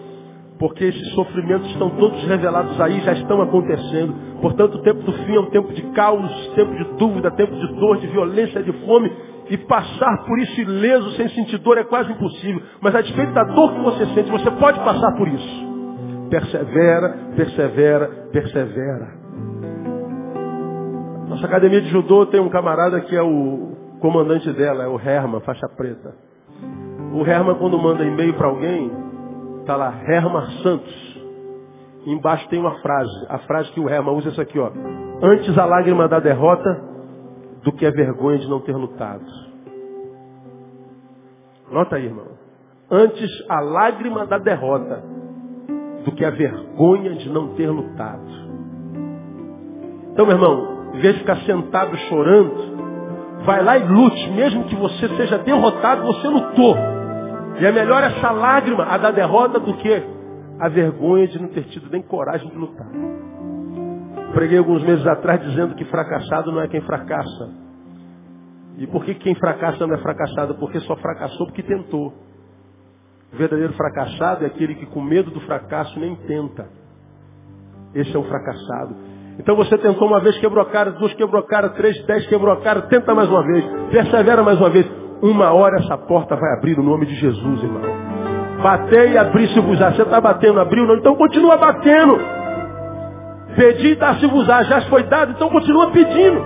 [0.59, 4.41] Porque esses sofrimentos estão todos revelados aí, já estão acontecendo.
[4.41, 7.75] Portanto, o tempo do fim é um tempo de caos, tempo de dúvida, tempo de
[7.79, 9.13] dor, de violência, de fome.
[9.51, 12.63] E passar por isso ileso, sem sentir dor, é quase impossível.
[12.81, 15.73] Mas a despeito da dor que você sente, você pode passar por isso.
[16.31, 19.09] Persevera, persevera, persevera.
[21.29, 25.41] Nossa academia de judô tem um camarada que é o comandante dela, é o Herman,
[25.41, 26.32] faixa preta.
[27.13, 28.91] O Herman, quando manda e-mail para alguém,
[29.61, 31.13] está lá, Herman Santos.
[32.07, 33.27] embaixo tem uma frase.
[33.29, 34.71] A frase que o Herman usa é essa aqui, ó.
[35.23, 36.83] Antes a lágrima da derrota
[37.63, 39.25] do que a vergonha de não ter lutado.
[41.71, 42.27] Nota aí, irmão.
[42.91, 45.05] Antes a lágrima da derrota
[46.05, 48.43] do que a vergonha de não ter lutado.
[50.13, 54.31] Então, meu irmão, em vez de ficar sentado chorando, vai lá e lute.
[54.31, 56.77] Mesmo que você seja derrotado, você lutou.
[57.61, 60.03] E é melhor essa lágrima, a da derrota, do que
[60.59, 62.87] a vergonha de não ter tido nem coragem de lutar.
[64.33, 67.51] Preguei alguns meses atrás dizendo que fracassado não é quem fracassa.
[68.79, 70.55] E por que quem fracassa não é fracassado?
[70.55, 72.13] Porque só fracassou porque tentou.
[73.33, 76.69] O verdadeiro fracassado é aquele que com medo do fracasso nem tenta.
[77.95, 78.97] Esse é o fracassado.
[79.39, 82.53] Então você tentou uma vez, quebrou a cara, duas quebrou a cara, três, dez quebrou
[82.53, 85.02] a cara, tenta mais uma vez, persevera mais uma vez.
[85.23, 87.83] Uma hora essa porta vai abrir no nome de Jesus, irmão.
[88.61, 89.93] Batei e abri-se-vos-á.
[89.93, 90.97] Você está batendo, abriu não?
[90.97, 92.19] Então continua batendo.
[93.55, 94.65] Pedi e dá-se-vos-á.
[94.65, 96.43] Já foi dado, então continua pedindo.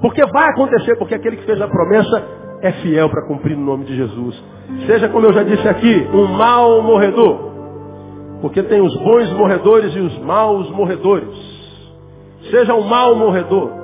[0.00, 2.24] Porque vai acontecer, porque aquele que fez a promessa
[2.60, 4.44] é fiel para cumprir no nome de Jesus.
[4.86, 7.52] Seja como eu já disse aqui, um mau morredor.
[8.40, 11.28] Porque tem os bons morredores e os maus morredores.
[12.50, 13.83] Seja um mau morredor.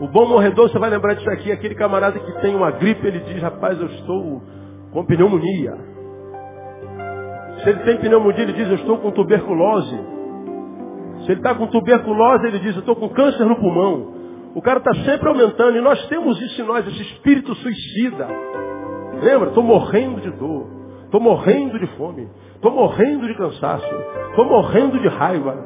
[0.00, 3.20] O bom morredor, você vai lembrar disso aqui, aquele camarada que tem uma gripe, ele
[3.20, 4.42] diz, rapaz, eu estou
[4.92, 5.74] com pneumonia.
[7.62, 9.98] Se ele tem pneumonia, ele diz, eu estou com tuberculose.
[11.24, 14.14] Se ele está com tuberculose, ele diz, eu estou com câncer no pulmão.
[14.54, 15.76] O cara está sempre aumentando.
[15.76, 18.28] E nós temos isso em nós, esse espírito suicida.
[19.22, 19.48] Lembra?
[19.48, 20.66] Estou morrendo de dor.
[21.04, 22.28] Estou morrendo de fome.
[22.54, 23.94] Estou morrendo de cansaço.
[24.30, 25.56] Estou morrendo de raiva.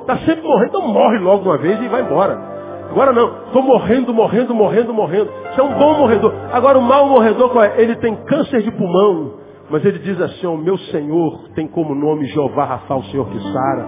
[0.00, 0.68] Está sempre morrendo.
[0.68, 2.59] Então morre logo uma vez e vai embora.
[2.90, 3.44] Agora não.
[3.46, 5.30] Estou morrendo, morrendo, morrendo, morrendo.
[5.30, 6.32] Você é um bom morredor.
[6.52, 7.80] Agora o mau morredor, qual é?
[7.80, 9.34] Ele tem câncer de pulmão.
[9.70, 13.38] Mas ele diz assim, o meu Senhor tem como nome Jeová Rafa, o Senhor que
[13.52, 13.86] sara.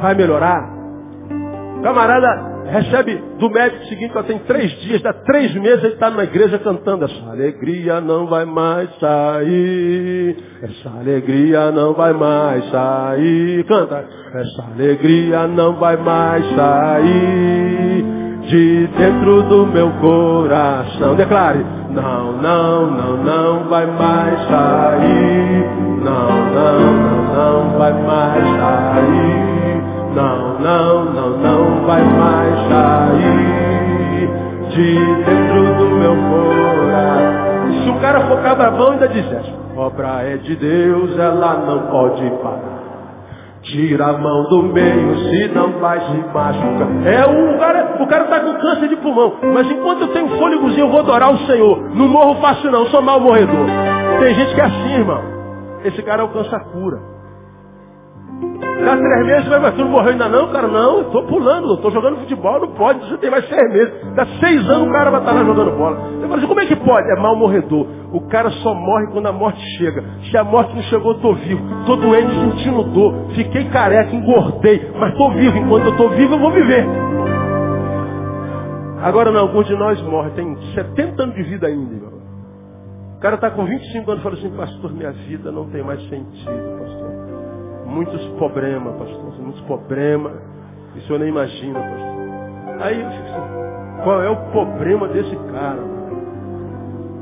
[0.00, 0.79] Vai melhorar?
[1.82, 6.10] Camarada recebe do médico o seguinte, ó, tem três dias, dá três meses, ele está
[6.10, 13.64] na igreja cantando, essa alegria não vai mais sair, essa alegria não vai mais sair,
[13.64, 14.04] canta,
[14.34, 18.04] essa alegria não vai mais sair
[18.42, 21.14] de dentro do meu coração.
[21.14, 25.64] Declare, não, não, não, não vai mais sair,
[26.04, 26.80] não, não,
[27.34, 29.59] não, não vai mais sair.
[30.14, 34.28] Não, não, não, não vai mais sair
[34.70, 34.94] de
[35.24, 37.82] dentro do meu coração.
[37.84, 39.60] Se o cara for cabravão, ainda diz essa.
[39.76, 42.80] Obra é de Deus, ela não pode parar.
[43.62, 46.88] Tira a mão do meio, se não vai se machucar.
[47.04, 49.34] É o cara, o cara tá com câncer de pulmão.
[49.54, 51.90] Mas enquanto eu tenho fôlegozinho, eu vou adorar o Senhor.
[51.94, 53.66] Não morro fácil não, sou mal morredor.
[54.18, 55.22] Tem gente que é assim, irmão.
[55.84, 56.98] Esse cara alcança a cura.
[58.84, 60.66] Dá três meses, mas tu não morreu ainda não, cara?
[60.66, 63.92] Não, estou pulando, estou jogando futebol, não pode, você tem mais seis meses.
[64.14, 65.96] Dá seis anos o cara vai estar lá jogando bola.
[65.96, 67.10] Você fala assim, como é que pode?
[67.10, 67.86] É mal morredor.
[68.12, 70.02] O cara só morre quando a morte chega.
[70.30, 71.80] Se a morte não chegou, eu estou vivo.
[71.80, 73.14] Estou doente, sentindo dor.
[73.34, 74.90] Fiquei careca, engordei.
[74.98, 75.58] Mas estou vivo.
[75.58, 76.86] Enquanto eu estou vivo, eu vou viver.
[79.02, 80.32] Agora não, alguns de nós morrem.
[80.32, 82.20] Tem 70 anos de vida ainda, irmão.
[83.16, 86.00] O cara está com 25 anos e fala assim, pastor, minha vida não tem mais
[86.08, 87.19] sentido, pastor.
[87.90, 89.40] Muitos problemas, pastor.
[89.40, 90.32] Muitos problemas.
[90.92, 92.80] Que o senhor nem imagina, pastor.
[92.80, 95.82] Aí eu fico assim, qual é o problema desse cara?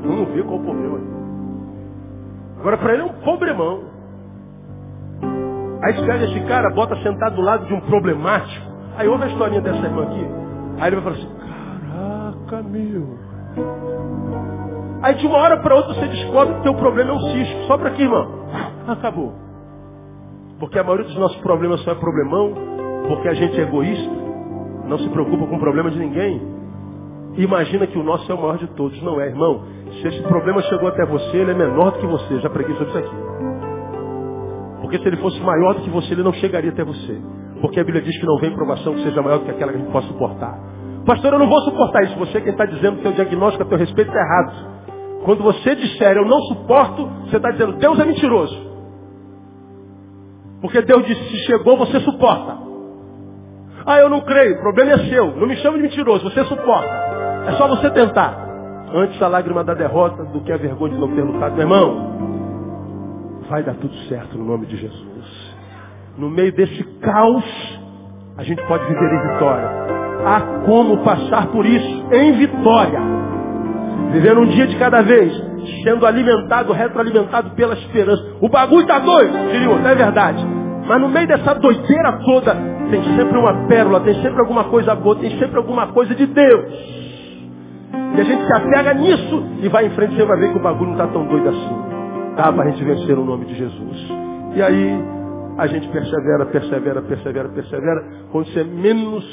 [0.01, 0.99] Vamos ver qual é o problema.
[2.59, 3.83] Agora para ele é um problemão.
[5.83, 8.65] Aí pega esse cara, bota sentado do lado de um problemático.
[8.97, 10.25] Aí ouve a historinha dessa irmã aqui.
[10.79, 11.35] Aí ele vai falar assim,
[11.89, 13.17] caraca meu.
[15.01, 17.67] Aí de uma hora para outra você descobre que o teu problema é um cisto.
[17.67, 18.27] Só para aqui, irmão.
[18.87, 19.48] Acabou.
[20.59, 22.53] Porque a maioria dos nossos problemas só é problemão,
[23.07, 24.11] porque a gente é egoísta,
[24.87, 26.41] não se preocupa com o problema de ninguém.
[27.37, 29.01] Imagina que o nosso é o maior de todos.
[29.01, 29.63] Não é, irmão.
[30.01, 32.39] Se esse problema chegou até você, ele é menor do que você.
[32.39, 33.15] Já preguei sobre isso aqui.
[34.81, 37.21] Porque se ele fosse maior do que você, ele não chegaria até você.
[37.61, 39.77] Porque a Bíblia diz que não vem provação que seja maior do que aquela que
[39.77, 40.59] a gente possa suportar.
[41.05, 42.17] Pastor, eu não vou suportar isso.
[42.19, 45.23] Você quem está dizendo que o diagnóstico a teu respeito está errado.
[45.23, 48.68] Quando você disser eu não suporto, você está dizendo Deus é mentiroso.
[50.61, 52.57] Porque Deus disse, se chegou, você suporta.
[53.85, 55.35] Ah, eu não creio, o problema é seu.
[55.35, 56.89] Não me chame de mentiroso, você suporta.
[57.47, 58.47] É só você tentar.
[58.93, 61.53] Antes a lágrima da derrota do que a vergonha de não ter lutado.
[61.53, 62.19] Meu irmão,
[63.49, 65.55] vai dar tudo certo no nome de Jesus.
[66.17, 67.79] No meio desse caos,
[68.37, 69.69] a gente pode viver em vitória.
[70.25, 72.99] Há como passar por isso em vitória.
[74.11, 75.31] Vivendo um dia de cada vez,
[75.83, 78.23] sendo alimentado, retroalimentado pela esperança.
[78.41, 80.45] O bagulho tá doido, diria outro, é verdade.
[80.87, 82.55] Mas no meio dessa doideira toda,
[82.89, 86.65] tem sempre uma pérola, tem sempre alguma coisa boa, tem sempre alguma coisa de Deus.
[88.15, 90.61] E a gente se apega nisso e vai em frente, você vai ver que o
[90.61, 92.35] bagulho não está tão doido assim.
[92.35, 94.07] Dá para a gente vencer o nome de Jesus.
[94.55, 94.99] E aí
[95.57, 98.03] a gente persevera, persevera, persevera, persevera.
[98.31, 99.23] Quando você menos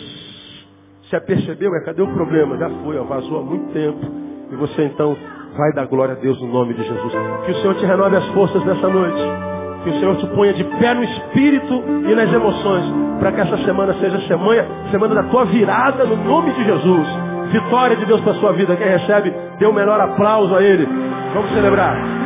[1.08, 2.58] se apercebeu, é cadê o problema?
[2.58, 4.26] Já foi, ó, vazou há muito tempo.
[4.50, 5.16] E você então
[5.56, 7.12] vai dar glória a Deus no nome de Jesus.
[7.44, 9.20] Que o Senhor te renove as forças nessa noite.
[9.84, 12.84] Que o Senhor te ponha de pé no espírito e nas emoções.
[13.18, 17.08] Para que essa semana seja semana, semana da tua virada no nome de Jesus.
[17.50, 18.76] Vitória de Deus para a sua vida.
[18.76, 20.86] Quem recebe, dê o menor aplauso a Ele.
[21.32, 22.25] Vamos celebrar.